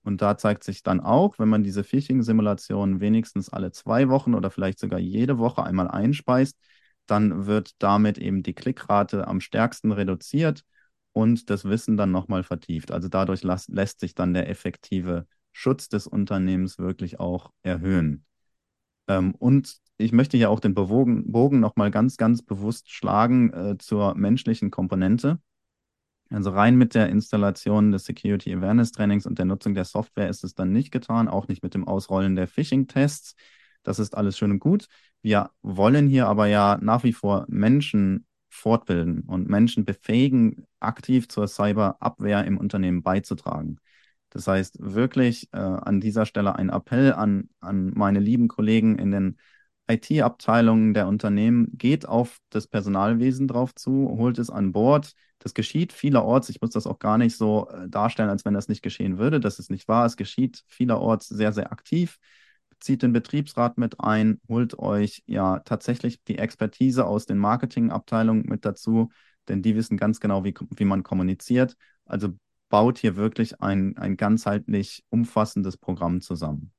[0.03, 4.51] Und da zeigt sich dann auch, wenn man diese Phishing-Simulationen wenigstens alle zwei Wochen oder
[4.51, 6.57] vielleicht sogar jede Woche einmal einspeist,
[7.07, 10.63] dann wird damit eben die Klickrate am stärksten reduziert
[11.17, 12.91] und das Wissen dann nochmal vertieft.
[12.91, 18.23] Also dadurch las- lässt sich dann der effektive Schutz des Unternehmens wirklich auch erhöhen.
[19.07, 23.77] Ähm, und ich möchte hier auch den Bewogen, Bogen nochmal ganz, ganz bewusst schlagen äh,
[23.79, 25.39] zur menschlichen Komponente.
[26.29, 30.43] Also rein mit der Installation des Security Awareness Trainings und der Nutzung der Software ist
[30.43, 33.33] es dann nicht getan, auch nicht mit dem Ausrollen der Phishing-Tests.
[33.81, 34.87] Das ist alles schön und gut.
[35.23, 38.27] Wir wollen hier aber ja nach wie vor Menschen
[38.57, 43.79] fortbilden und Menschen befähigen, aktiv zur Cyberabwehr im Unternehmen beizutragen.
[44.29, 49.11] Das heißt, wirklich äh, an dieser Stelle ein Appell an, an meine lieben Kollegen in
[49.11, 49.37] den
[49.87, 55.13] IT-Abteilungen der Unternehmen, geht auf das Personalwesen drauf zu, holt es an Bord.
[55.39, 56.49] Das geschieht vielerorts.
[56.49, 59.39] Ich muss das auch gar nicht so äh, darstellen, als wenn das nicht geschehen würde.
[59.39, 60.05] Das ist nicht wahr.
[60.05, 62.19] Es geschieht vielerorts sehr, sehr aktiv.
[62.79, 68.65] Zieht den Betriebsrat mit ein, holt euch ja tatsächlich die Expertise aus den Marketingabteilungen mit
[68.65, 69.09] dazu,
[69.47, 71.75] denn die wissen ganz genau, wie, wie man kommuniziert.
[72.05, 72.29] Also
[72.69, 76.71] baut hier wirklich ein, ein ganzheitlich umfassendes Programm zusammen.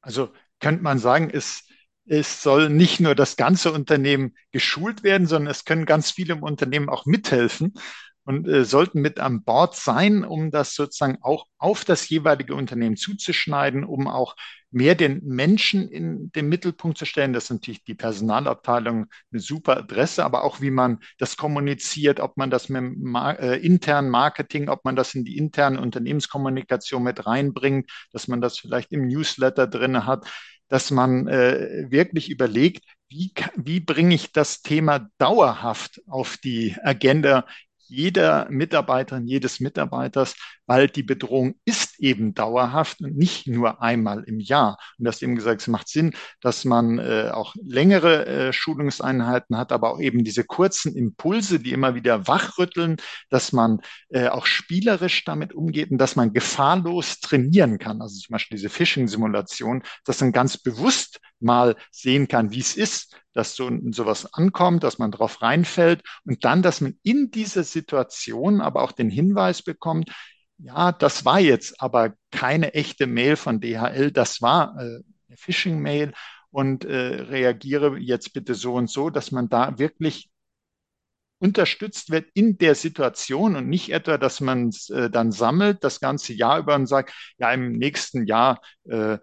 [0.00, 1.64] Also könnte man sagen, es,
[2.06, 6.42] es soll nicht nur das ganze Unternehmen geschult werden, sondern es können ganz viele im
[6.42, 7.74] Unternehmen auch mithelfen
[8.24, 12.96] und äh, sollten mit an Bord sein, um das sozusagen auch auf das jeweilige Unternehmen
[12.96, 14.36] zuzuschneiden, um auch
[14.70, 17.32] mehr den Menschen in den Mittelpunkt zu stellen.
[17.32, 22.36] Das ist natürlich die Personalabteilung eine super Adresse, aber auch wie man das kommuniziert, ob
[22.36, 27.26] man das mit Mar äh, internen Marketing, ob man das in die interne Unternehmenskommunikation mit
[27.26, 30.26] reinbringt, dass man das vielleicht im Newsletter drin hat,
[30.68, 37.44] dass man äh, wirklich überlegt, wie, wie bringe ich das Thema dauerhaft auf die Agenda
[37.88, 40.34] jeder Mitarbeiterin, jedes Mitarbeiters,
[40.66, 44.76] weil die Bedrohung ist eben dauerhaft und nicht nur einmal im Jahr.
[44.98, 49.72] Und das eben gesagt, es macht Sinn, dass man äh, auch längere äh, Schulungseinheiten hat,
[49.72, 52.96] aber auch eben diese kurzen Impulse, die immer wieder wachrütteln,
[53.30, 58.02] dass man äh, auch spielerisch damit umgeht und dass man gefahrlos trainieren kann.
[58.02, 63.16] Also zum Beispiel diese Phishing-Simulation, dass man ganz bewusst mal sehen kann, wie es ist,
[63.32, 68.60] dass so sowas ankommt, dass man drauf reinfällt und dann, dass man in dieser Situation
[68.60, 70.10] aber auch den Hinweis bekommt,
[70.62, 76.12] ja, das war jetzt aber keine echte Mail von DHL, das war äh, eine Phishing-Mail
[76.50, 80.30] und äh, reagiere jetzt bitte so und so, dass man da wirklich
[81.38, 85.98] unterstützt wird in der Situation und nicht etwa, dass man es äh, dann sammelt das
[85.98, 89.18] ganze Jahr über und sagt, ja, im nächsten Jahr äh,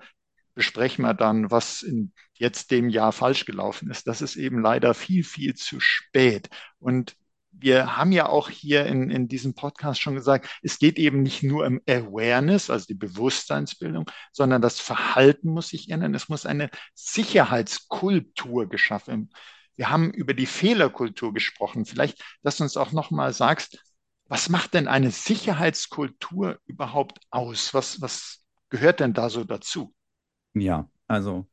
[0.54, 4.08] besprechen wir dann, was in jetzt dem Jahr falsch gelaufen ist.
[4.08, 6.50] Das ist eben leider viel, viel zu spät.
[6.80, 7.16] Und
[7.52, 11.44] wir haben ja auch hier in, in diesem Podcast schon gesagt, es geht eben nicht
[11.44, 16.16] nur um Awareness, also die Bewusstseinsbildung, sondern das Verhalten muss sich ändern.
[16.16, 19.32] Es muss eine Sicherheitskultur geschaffen.
[19.76, 21.86] Wir haben über die Fehlerkultur gesprochen.
[21.86, 23.84] Vielleicht, dass du uns auch noch mal sagst,
[24.26, 27.74] was macht denn eine Sicherheitskultur überhaupt aus?
[27.74, 29.94] Was, was gehört denn da so dazu?
[30.54, 31.48] Ja, also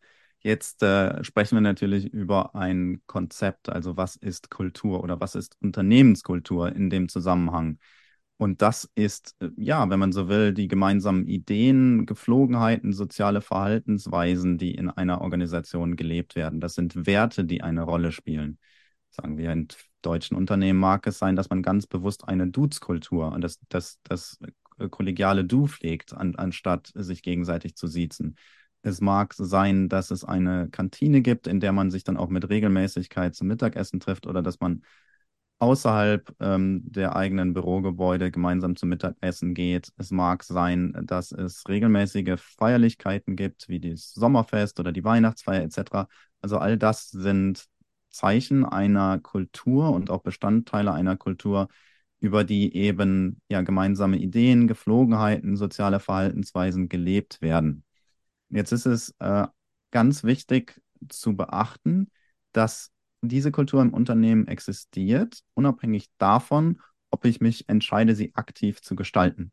[0.46, 5.56] jetzt äh, sprechen wir natürlich über ein Konzept, also was ist Kultur oder was ist
[5.60, 7.78] Unternehmenskultur in dem Zusammenhang.
[8.38, 14.58] Und das ist, äh, ja, wenn man so will, die gemeinsamen Ideen, Geflogenheiten, soziale Verhaltensweisen,
[14.58, 16.60] die in einer Organisation gelebt werden.
[16.60, 18.58] Das sind Werte, die eine Rolle spielen.
[19.10, 19.68] Sagen wir, in
[20.02, 24.38] deutschen Unternehmen mag es sein, dass man ganz bewusst eine Dudes-Kultur und das, das, das
[24.78, 28.36] äh, kollegiale Du pflegt, an, anstatt sich gegenseitig zu siezen.
[28.86, 32.48] Es mag sein, dass es eine Kantine gibt, in der man sich dann auch mit
[32.48, 34.84] Regelmäßigkeit zum Mittagessen trifft oder dass man
[35.58, 39.92] außerhalb ähm, der eigenen Bürogebäude gemeinsam zum Mittagessen geht.
[39.96, 46.08] Es mag sein, dass es regelmäßige Feierlichkeiten gibt, wie das Sommerfest oder die Weihnachtsfeier etc.
[46.40, 47.66] Also all das sind
[48.10, 51.66] Zeichen einer Kultur und auch Bestandteile einer Kultur,
[52.20, 57.82] über die eben ja gemeinsame Ideen, Geflogenheiten, soziale Verhaltensweisen gelebt werden.
[58.48, 59.46] Jetzt ist es äh,
[59.90, 62.10] ganz wichtig zu beachten,
[62.52, 66.80] dass diese Kultur im Unternehmen existiert, unabhängig davon,
[67.10, 69.52] ob ich mich entscheide, sie aktiv zu gestalten.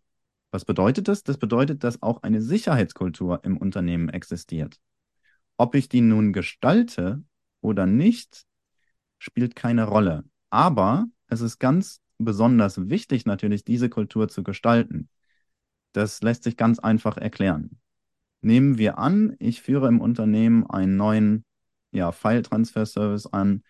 [0.51, 1.23] Was bedeutet das?
[1.23, 4.79] Das bedeutet, dass auch eine Sicherheitskultur im Unternehmen existiert.
[5.57, 7.23] Ob ich die nun gestalte
[7.61, 8.45] oder nicht,
[9.17, 10.23] spielt keine Rolle.
[10.49, 15.09] Aber es ist ganz besonders wichtig, natürlich diese Kultur zu gestalten.
[15.93, 17.79] Das lässt sich ganz einfach erklären.
[18.43, 21.45] Nehmen wir an, ich führe im Unternehmen einen neuen
[21.91, 23.63] ja, File-Transfer-Service an,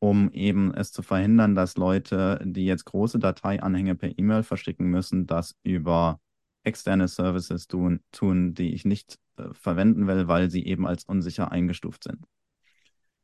[0.00, 5.26] um eben es zu verhindern, dass Leute, die jetzt große Dateianhänge per E-Mail verschicken müssen,
[5.26, 6.20] das über
[6.62, 11.50] externe Services tun, tun die ich nicht äh, verwenden will, weil sie eben als unsicher
[11.50, 12.26] eingestuft sind.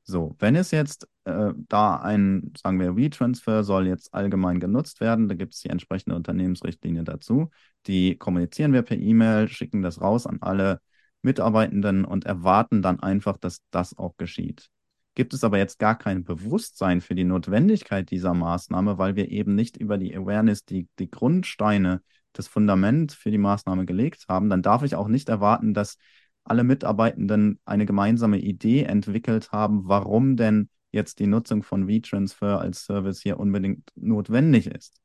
[0.04, 5.28] So, wenn es jetzt äh, da ein, sagen wir, WeTransfer soll jetzt allgemein genutzt werden,
[5.28, 7.50] da gibt es die entsprechende Unternehmensrichtlinie dazu.
[7.86, 10.80] Die kommunizieren wir per E-Mail, schicken das raus an alle
[11.24, 14.70] Mitarbeitenden und erwarten dann einfach, dass das auch geschieht.
[15.14, 19.54] Gibt es aber jetzt gar kein Bewusstsein für die Notwendigkeit dieser Maßnahme, weil wir eben
[19.54, 24.62] nicht über die Awareness die, die Grundsteine, das Fundament für die Maßnahme gelegt haben, dann
[24.62, 25.98] darf ich auch nicht erwarten, dass
[26.42, 32.84] alle Mitarbeitenden eine gemeinsame Idee entwickelt haben, warum denn jetzt die Nutzung von WeTransfer als
[32.84, 35.00] Service hier unbedingt notwendig ist.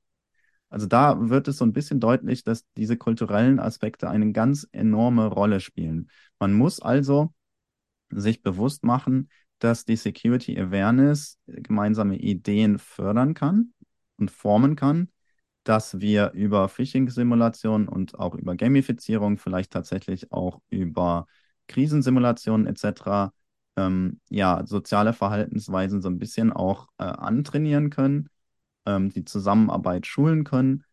[0.70, 5.26] Also da wird es so ein bisschen deutlich, dass diese kulturellen Aspekte eine ganz enorme
[5.26, 6.10] Rolle spielen.
[6.40, 7.34] Man muss also
[8.10, 13.74] sich bewusst machen, dass die Security Awareness gemeinsame Ideen fördern kann
[14.18, 15.10] und formen kann,
[15.64, 21.28] dass wir über Phishing-Simulationen und auch über Gamifizierung, vielleicht tatsächlich auch über
[21.68, 23.34] Krisensimulationen etc.,
[23.76, 28.30] ähm, ja, soziale Verhaltensweisen so ein bisschen auch äh, antrainieren können
[28.86, 30.84] ähm, die Zusammenarbeit schulen können.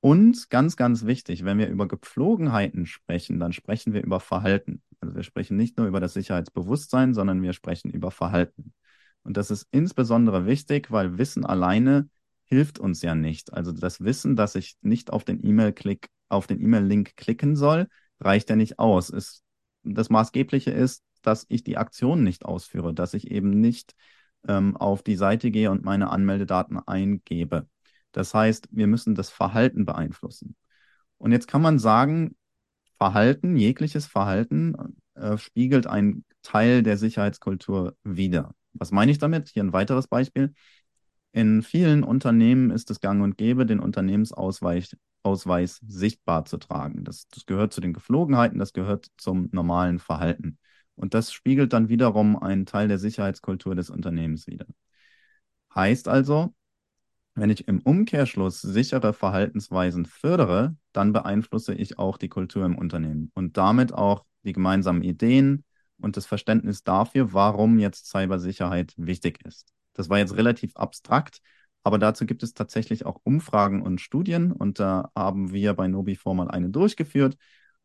[0.00, 4.82] Und ganz, ganz wichtig, wenn wir über Gepflogenheiten sprechen, dann sprechen wir über Verhalten.
[5.00, 8.72] Also wir sprechen nicht nur über das Sicherheitsbewusstsein, sondern wir sprechen über Verhalten.
[9.22, 12.08] Und das ist insbesondere wichtig, weil Wissen alleine
[12.44, 13.52] hilft uns ja nicht.
[13.52, 17.88] Also das Wissen, dass ich nicht auf den E-Mail-Klick, auf den E-Mail-Link klicken soll,
[18.20, 19.10] reicht ja nicht aus.
[19.10, 19.42] Es,
[19.84, 23.94] das Maßgebliche ist, dass ich die Aktion nicht ausführe, dass ich eben nicht
[24.48, 27.68] ähm, auf die Seite gehe und meine Anmeldedaten eingebe.
[28.12, 30.56] Das heißt, wir müssen das Verhalten beeinflussen.
[31.18, 32.36] Und jetzt kann man sagen,
[32.98, 34.74] Verhalten, jegliches Verhalten
[35.14, 38.54] äh, spiegelt einen Teil der Sicherheitskultur wider.
[38.74, 39.48] Was meine ich damit?
[39.48, 40.54] Hier ein weiteres Beispiel.
[41.32, 47.04] In vielen Unternehmen ist es gang und gäbe, den Unternehmensausweis Ausweis sichtbar zu tragen.
[47.04, 50.58] Das, das gehört zu den Geflogenheiten, das gehört zum normalen Verhalten.
[50.96, 54.66] Und das spiegelt dann wiederum einen Teil der Sicherheitskultur des Unternehmens wider.
[55.74, 56.54] Heißt also,
[57.34, 63.30] wenn ich im Umkehrschluss sichere Verhaltensweisen fördere, dann beeinflusse ich auch die Kultur im Unternehmen
[63.34, 65.64] und damit auch die gemeinsamen Ideen
[65.98, 69.72] und das Verständnis dafür, warum jetzt Cybersicherheit wichtig ist.
[69.94, 71.40] Das war jetzt relativ abstrakt,
[71.84, 76.34] aber dazu gibt es tatsächlich auch Umfragen und Studien und da haben wir bei Nobi4
[76.34, 77.36] mal eine durchgeführt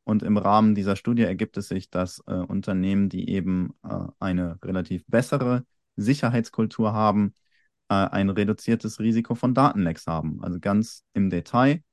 [0.08, 4.58] und im Rahmen dieser Studie ergibt es sich, dass äh, Unternehmen, die eben äh, eine
[4.64, 5.66] relativ bessere
[5.98, 7.34] Sicherheitskultur haben,
[7.90, 10.42] äh, ein reduziertes Risiko von Datenlecks haben.
[10.42, 11.84] Also ganz im Detail.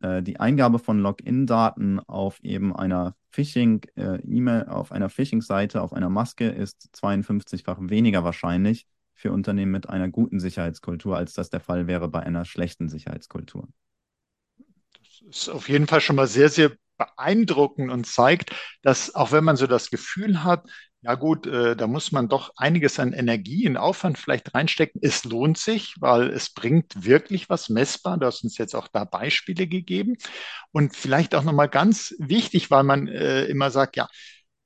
[0.00, 6.10] Äh, die Eingabe von Login-Daten auf eben einer Phishing-E-Mail, äh, auf einer Phishing-Seite, auf einer
[6.10, 11.86] Maske ist 52-fach weniger wahrscheinlich für Unternehmen mit einer guten Sicherheitskultur, als das der Fall
[11.86, 13.68] wäre bei einer schlechten Sicherheitskultur.
[14.92, 19.44] Das ist auf jeden Fall schon mal sehr, sehr beeindruckend und zeigt, dass auch wenn
[19.44, 20.64] man so das Gefühl hat,
[21.02, 25.00] ja gut, äh, da muss man doch einiges an Energie und Aufwand vielleicht reinstecken.
[25.02, 28.18] Es lohnt sich, weil es bringt wirklich was messbar.
[28.18, 30.16] Du hast uns jetzt auch da Beispiele gegeben.
[30.72, 34.08] Und vielleicht auch nochmal ganz wichtig, weil man äh, immer sagt, ja,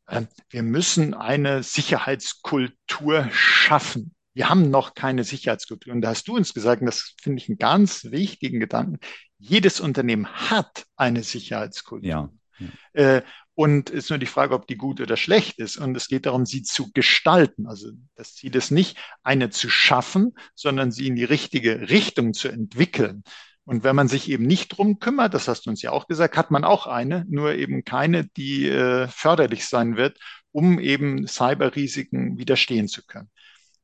[0.08, 4.12] äh, wir müssen eine Sicherheitskultur schaffen.
[4.34, 5.92] Wir haben noch keine Sicherheitskultur.
[5.92, 8.98] Und da hast du uns gesagt, und das finde ich einen ganz wichtigen Gedanken,
[9.38, 12.08] jedes Unternehmen hat eine Sicherheitskultur.
[12.08, 12.30] Ja.
[12.58, 12.68] ja.
[12.92, 13.22] Äh,
[13.54, 15.76] und es ist nur die Frage, ob die gut oder schlecht ist.
[15.76, 17.66] Und es geht darum, sie zu gestalten.
[17.68, 22.48] Also das Ziel ist nicht, eine zu schaffen, sondern sie in die richtige Richtung zu
[22.48, 23.22] entwickeln.
[23.64, 26.36] Und wenn man sich eben nicht drum kümmert, das hast du uns ja auch gesagt,
[26.36, 30.18] hat man auch eine, nur eben keine, die äh, förderlich sein wird,
[30.52, 33.30] um eben Cyberrisiken widerstehen zu können.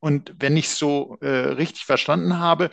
[0.00, 2.70] Und wenn ich so äh, richtig verstanden habe,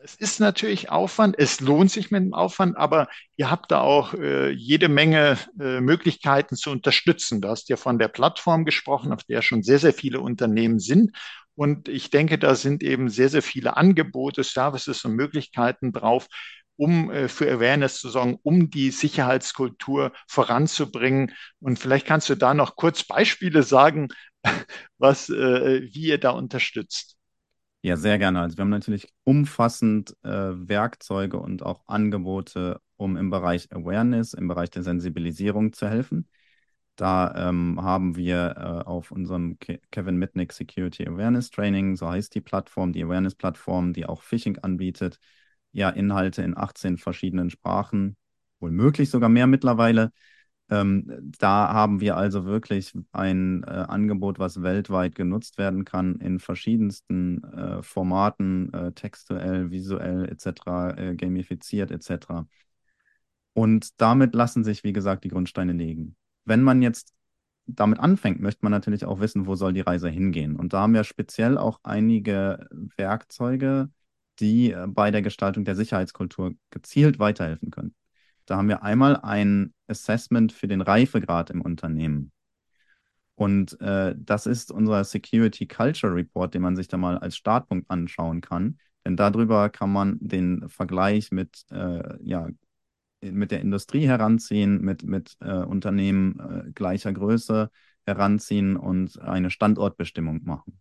[0.00, 4.14] es ist natürlich Aufwand, es lohnt sich mit dem Aufwand, aber ihr habt da auch
[4.14, 7.40] äh, jede Menge äh, Möglichkeiten zu unterstützen.
[7.40, 11.16] Du hast ja von der Plattform gesprochen, auf der schon sehr, sehr viele Unternehmen sind.
[11.56, 16.28] Und ich denke, da sind eben sehr, sehr viele Angebote, Services und Möglichkeiten drauf,
[16.76, 21.32] um äh, für Awareness zu sorgen, um die Sicherheitskultur voranzubringen.
[21.58, 24.08] Und vielleicht kannst du da noch kurz Beispiele sagen,
[24.98, 27.16] was, äh, wie ihr da unterstützt.
[27.82, 28.40] Ja, sehr gerne.
[28.40, 34.48] Also wir haben natürlich umfassend äh, Werkzeuge und auch Angebote, um im Bereich Awareness, im
[34.48, 36.28] Bereich der Sensibilisierung zu helfen.
[36.96, 42.34] Da ähm, haben wir äh, auf unserem Ke Kevin Mitnick Security Awareness Training, so heißt
[42.34, 45.20] die Plattform, die Awareness-Plattform, die auch Phishing anbietet,
[45.70, 48.16] ja Inhalte in 18 verschiedenen Sprachen,
[48.58, 50.10] wohl möglich sogar mehr mittlerweile.
[50.70, 56.40] Ähm, da haben wir also wirklich ein äh, Angebot, was weltweit genutzt werden kann in
[56.40, 62.46] verschiedensten äh, Formaten, äh, textuell, visuell etc., äh, gamifiziert etc.
[63.54, 66.16] Und damit lassen sich, wie gesagt, die Grundsteine legen.
[66.44, 67.14] Wenn man jetzt
[67.66, 70.56] damit anfängt, möchte man natürlich auch wissen, wo soll die Reise hingehen.
[70.56, 72.66] Und da haben wir speziell auch einige
[72.96, 73.90] Werkzeuge,
[74.38, 77.94] die äh, bei der Gestaltung der Sicherheitskultur gezielt weiterhelfen können.
[78.48, 82.32] Da haben wir einmal ein Assessment für den Reifegrad im Unternehmen.
[83.34, 87.90] Und äh, das ist unser Security Culture Report, den man sich da mal als Startpunkt
[87.90, 88.78] anschauen kann.
[89.04, 92.48] Denn darüber kann man den Vergleich mit, äh, ja,
[93.20, 97.70] mit der Industrie heranziehen, mit, mit äh, Unternehmen äh, gleicher Größe
[98.06, 100.80] heranziehen und eine Standortbestimmung machen.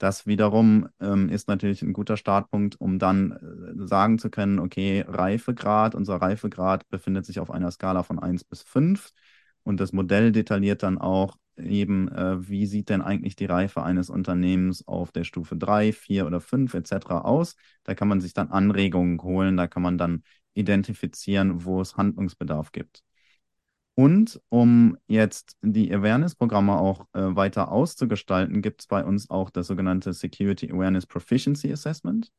[0.00, 5.04] Das wiederum ähm, ist natürlich ein guter Startpunkt, um dann äh, sagen zu können, okay,
[5.06, 9.10] Reifegrad, unser Reifegrad befindet sich auf einer Skala von 1 bis 5
[9.62, 14.08] und das Modell detailliert dann auch eben, äh, wie sieht denn eigentlich die Reife eines
[14.08, 17.26] Unternehmens auf der Stufe 3, 4 oder 5 etc.
[17.26, 17.56] aus.
[17.84, 20.22] Da kann man sich dann Anregungen holen, da kann man dann
[20.54, 23.02] identifizieren, wo es Handlungsbedarf gibt.
[24.00, 29.66] Und um jetzt die Awareness-Programme auch äh, weiter auszugestalten, gibt es bei uns auch das
[29.66, 32.32] sogenannte Security Awareness Proficiency Assessment.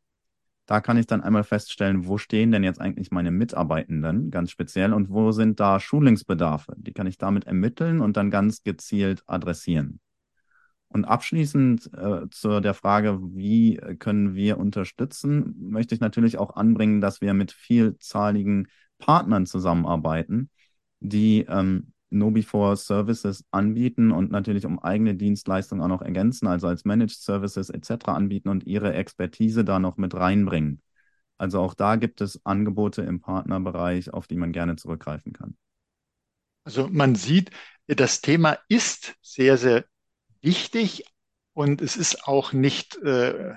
[0.66, 4.92] Da kann ich dann einmal feststellen, wo stehen denn jetzt eigentlich meine Mitarbeitenden ganz speziell
[4.92, 6.74] und wo sind da Schulungsbedarfe.
[6.78, 10.00] Die kann ich damit ermitteln und dann ganz gezielt adressieren.
[10.88, 17.02] Und abschließend äh, zu der Frage, wie können wir unterstützen, möchte ich natürlich auch anbringen,
[17.02, 20.50] dass wir mit vielzahligen Partnern zusammenarbeiten
[21.02, 26.86] die ähm, Nobi4 Services anbieten und natürlich um eigene Dienstleistungen auch noch ergänzen, also als
[26.86, 28.10] Managed Services etc.
[28.10, 30.82] anbieten und ihre Expertise da noch mit reinbringen.
[31.38, 35.58] Also auch da gibt es Angebote im Partnerbereich, auf die man gerne zurückgreifen kann.
[36.64, 37.50] Also man sieht,
[37.88, 39.86] das Thema ist sehr, sehr
[40.42, 41.06] wichtig
[41.54, 43.56] und es ist auch nicht äh,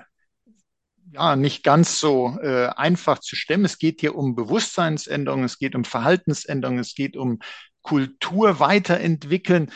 [1.11, 3.65] ja, nicht ganz so äh, einfach zu stemmen.
[3.65, 7.39] Es geht hier um Bewusstseinsänderungen, es geht um Verhaltensänderungen, es geht um
[7.81, 9.71] Kultur weiterentwickeln.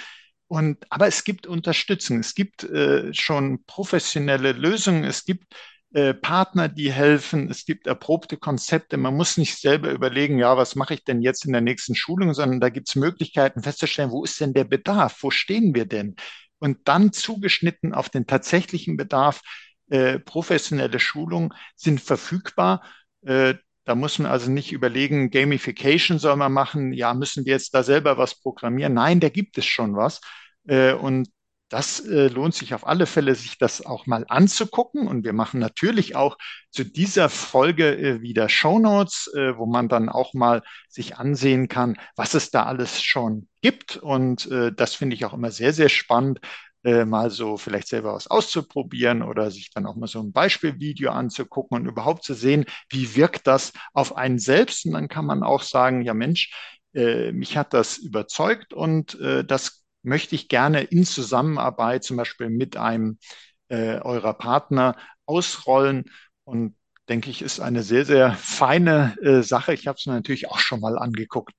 [0.48, 5.54] Und, aber es gibt Unterstützung, es gibt äh, schon professionelle Lösungen, es gibt
[5.94, 8.98] äh, Partner, die helfen, es gibt erprobte Konzepte.
[8.98, 12.34] Man muss nicht selber überlegen, ja, was mache ich denn jetzt in der nächsten Schulung,
[12.34, 16.16] sondern da gibt es Möglichkeiten festzustellen, wo ist denn der Bedarf, wo stehen wir denn?
[16.60, 19.42] Und dann zugeschnitten auf den tatsächlichen Bedarf
[19.90, 22.84] äh, professionelle Schulungen sind verfügbar.
[23.22, 27.74] Äh, da muss man also nicht überlegen, Gamification soll man machen, ja, müssen wir jetzt
[27.74, 28.94] da selber was programmieren?
[28.94, 30.22] Nein, da gibt es schon was.
[30.68, 31.30] Äh, und
[31.70, 35.08] das lohnt sich auf alle Fälle, sich das auch mal anzugucken.
[35.08, 36.36] Und wir machen natürlich auch
[36.72, 42.34] zu dieser Folge wieder Show Notes, wo man dann auch mal sich ansehen kann, was
[42.34, 43.98] es da alles schon gibt.
[43.98, 46.40] Und das finde ich auch immer sehr, sehr spannend,
[46.84, 51.12] äh, mal so vielleicht selber was auszuprobieren oder sich dann auch mal so ein Beispielvideo
[51.12, 54.86] anzugucken und überhaupt zu sehen, wie wirkt das auf einen selbst.
[54.86, 56.52] Und dann kann man auch sagen, ja Mensch,
[56.94, 62.50] äh, mich hat das überzeugt und äh, das möchte ich gerne in Zusammenarbeit zum Beispiel
[62.50, 63.20] mit einem
[63.68, 66.06] äh, eurer Partner ausrollen
[66.46, 66.76] und
[67.10, 69.74] denke ich, ist eine sehr, sehr feine äh, Sache.
[69.74, 71.54] Ich habe es mir natürlich auch schon mal angeguckt.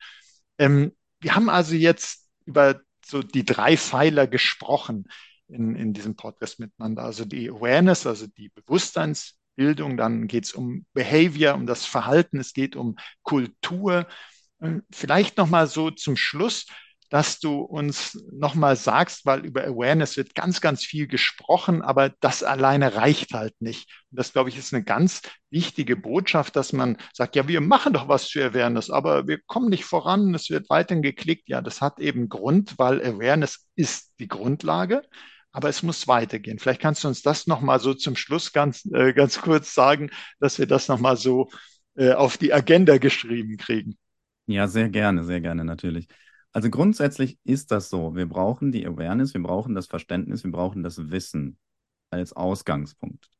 [0.59, 2.81] Ähm, wir haben also jetzt über
[3.11, 5.07] so die drei Pfeiler gesprochen
[5.49, 7.03] in, in diesem Podcast miteinander.
[7.03, 12.53] Also die Awareness, also die Bewusstseinsbildung, dann geht es um Behavior, um das Verhalten, es
[12.53, 14.07] geht um Kultur.
[14.91, 16.67] Vielleicht nochmal so zum Schluss,
[17.11, 22.43] dass du uns nochmal sagst, weil über Awareness wird ganz, ganz viel gesprochen, aber das
[22.45, 23.91] alleine reicht halt nicht.
[24.11, 27.93] Und das, glaube ich, ist eine ganz wichtige Botschaft, dass man sagt, ja, wir machen
[27.93, 31.49] doch was für Awareness, aber wir kommen nicht voran, es wird weiterhin geklickt.
[31.49, 35.03] Ja, das hat eben Grund, weil Awareness ist die Grundlage.
[35.53, 36.61] Aber es muss weitergehen.
[36.61, 40.61] Vielleicht kannst du uns das nochmal so zum Schluss ganz, äh, ganz kurz sagen, dass
[40.61, 41.51] wir das nochmal so
[41.97, 43.99] äh, auf die Agenda geschrieben kriegen.
[44.47, 46.07] Ja, sehr gerne, sehr gerne natürlich.
[46.53, 48.15] Also grundsätzlich ist das so.
[48.17, 51.59] Wir brauchen die Awareness, wir brauchen das Verständnis, wir brauchen das Wissen.
[52.11, 53.31] als Ausgangspunkt.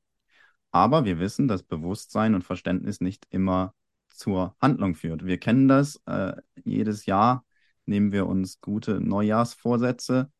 [0.73, 3.75] Aber wir wissen, dass Bewusstsein und Verständnis nicht immer
[4.11, 5.25] zur Handlung führt.
[5.27, 5.97] Wir kennen das.
[6.07, 6.35] Äh,
[6.65, 7.45] jedes Jahr
[7.87, 10.31] nehmen wir uns gute Neujahrsvorsätze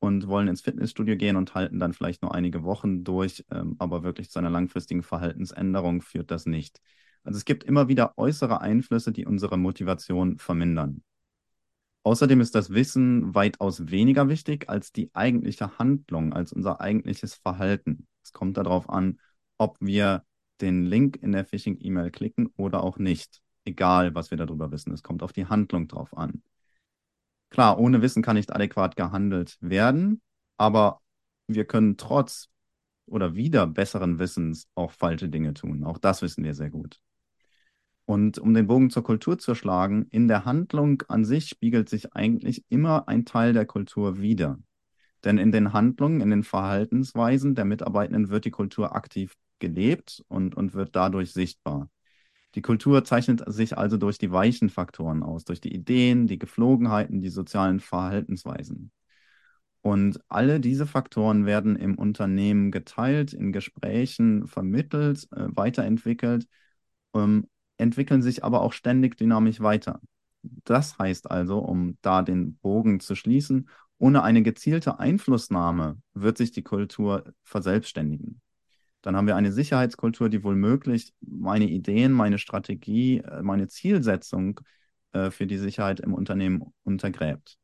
[0.00, 4.02] und wollen ins Fitnessstudio gehen und halten dann vielleicht nur einige Wochen durch, ähm, aber
[4.02, 6.80] wirklich zu einer langfristigen Verhaltensänderung führt das nicht.
[7.24, 11.02] Also es gibt immer wieder äußere Einflüsse, die unsere Motivation vermindern.
[12.08, 18.06] Außerdem ist das Wissen weitaus weniger wichtig als die eigentliche Handlung, als unser eigentliches Verhalten.
[18.24, 19.20] Es kommt darauf an,
[19.58, 20.24] ob wir
[20.62, 23.42] den Link in der Phishing-E-Mail klicken oder auch nicht.
[23.66, 24.90] Egal, was wir darüber wissen.
[24.94, 26.42] Es kommt auf die Handlung drauf an.
[27.50, 30.22] Klar, ohne Wissen kann nicht adäquat gehandelt werden,
[30.56, 31.02] aber
[31.46, 32.48] wir können trotz
[33.04, 35.84] oder wieder besseren Wissens auch falsche Dinge tun.
[35.84, 37.02] Auch das wissen wir sehr gut.
[38.08, 42.14] Und um den Bogen zur Kultur zu schlagen, in der Handlung an sich spiegelt sich
[42.14, 44.58] eigentlich immer ein Teil der Kultur wider.
[45.24, 50.54] Denn in den Handlungen, in den Verhaltensweisen der Mitarbeitenden wird die Kultur aktiv gelebt und,
[50.54, 51.90] und wird dadurch sichtbar.
[52.54, 57.20] Die Kultur zeichnet sich also durch die weichen Faktoren aus, durch die Ideen, die Geflogenheiten,
[57.20, 58.90] die sozialen Verhaltensweisen.
[59.82, 66.46] Und alle diese Faktoren werden im Unternehmen geteilt, in Gesprächen vermittelt, äh, weiterentwickelt,
[67.14, 67.44] ähm,
[67.78, 70.00] entwickeln sich aber auch ständig dynamisch weiter.
[70.42, 73.68] Das heißt also, um da den Bogen zu schließen,
[73.98, 78.40] ohne eine gezielte Einflussnahme wird sich die Kultur verselbstständigen.
[79.02, 80.56] Dann haben wir eine Sicherheitskultur, die wohl
[81.20, 84.60] meine Ideen, meine Strategie, äh, meine Zielsetzung
[85.12, 87.58] äh, für die Sicherheit im Unternehmen untergräbt.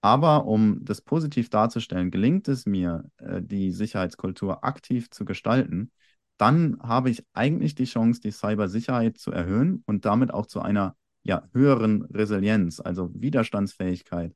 [0.00, 5.90] Aber um das positiv darzustellen, gelingt es mir, äh, die Sicherheitskultur aktiv zu gestalten,
[6.36, 10.96] dann habe ich eigentlich die Chance, die Cybersicherheit zu erhöhen und damit auch zu einer
[11.22, 14.34] ja, höheren Resilienz, also Widerstandsfähigkeit,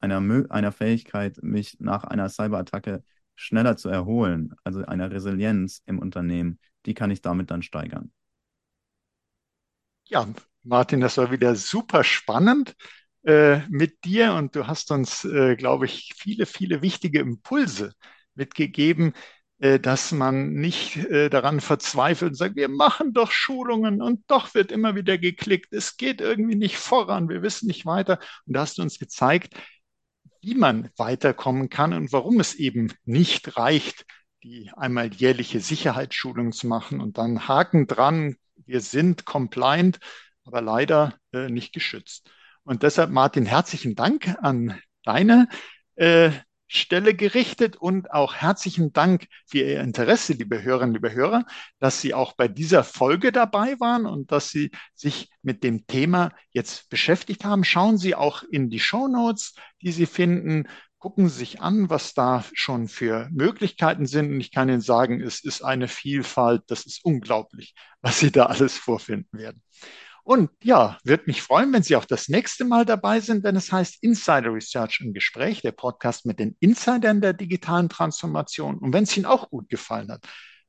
[0.00, 0.20] einer,
[0.50, 3.02] einer Fähigkeit, mich nach einer Cyberattacke
[3.34, 8.12] schneller zu erholen, also einer Resilienz im Unternehmen, die kann ich damit dann steigern.
[10.06, 10.28] Ja,
[10.62, 12.74] Martin, das war wieder super spannend
[13.24, 17.94] äh, mit dir und du hast uns, äh, glaube ich, viele, viele wichtige Impulse
[18.34, 19.14] mitgegeben,
[19.58, 24.72] dass man nicht äh, daran verzweifelt und sagt, wir machen doch Schulungen und doch wird
[24.72, 25.72] immer wieder geklickt.
[25.72, 28.18] Es geht irgendwie nicht voran, wir wissen nicht weiter.
[28.46, 29.54] Und da hast du uns gezeigt,
[30.42, 34.04] wie man weiterkommen kann und warum es eben nicht reicht,
[34.42, 38.36] die einmal jährliche Sicherheitsschulung zu machen und dann Haken dran,
[38.66, 39.98] wir sind compliant,
[40.44, 42.30] aber leider äh, nicht geschützt.
[42.62, 45.48] Und deshalb, Martin, herzlichen Dank an deine
[45.96, 46.30] äh,
[46.74, 51.46] Stelle gerichtet und auch herzlichen Dank für Ihr Interesse, liebe Hörerinnen, liebe Hörer,
[51.78, 56.32] dass Sie auch bei dieser Folge dabei waren und dass Sie sich mit dem Thema
[56.50, 57.64] jetzt beschäftigt haben.
[57.64, 60.68] Schauen Sie auch in die Show Notes, die Sie finden.
[60.98, 64.32] Gucken Sie sich an, was da schon für Möglichkeiten sind.
[64.32, 66.62] Und ich kann Ihnen sagen, es ist eine Vielfalt.
[66.68, 69.62] Das ist unglaublich, was Sie da alles vorfinden werden.
[70.24, 73.70] Und ja, würde mich freuen, wenn Sie auch das nächste Mal dabei sind, wenn es
[73.70, 78.78] heißt Insider Research im Gespräch, der Podcast mit den Insidern der digitalen Transformation.
[78.78, 80.26] Und wenn es Ihnen auch gut gefallen hat,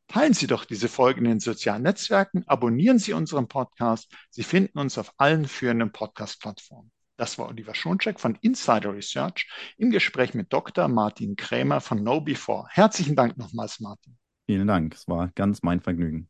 [0.10, 4.14] teilen Sie doch diese Folge in den sozialen Netzwerken, abonnieren Sie unseren Podcast.
[4.30, 6.92] Sie finden uns auf allen führenden Podcast-Plattformen.
[7.16, 10.90] Das war Oliver Schoncheck von Insider Research im Gespräch mit Dr.
[10.90, 12.66] Martin Krämer von KnowBe4.
[12.72, 14.18] Herzlichen Dank nochmals, Martin.
[14.48, 14.94] Vielen Dank.
[14.94, 16.30] Es war ganz mein Vergnügen.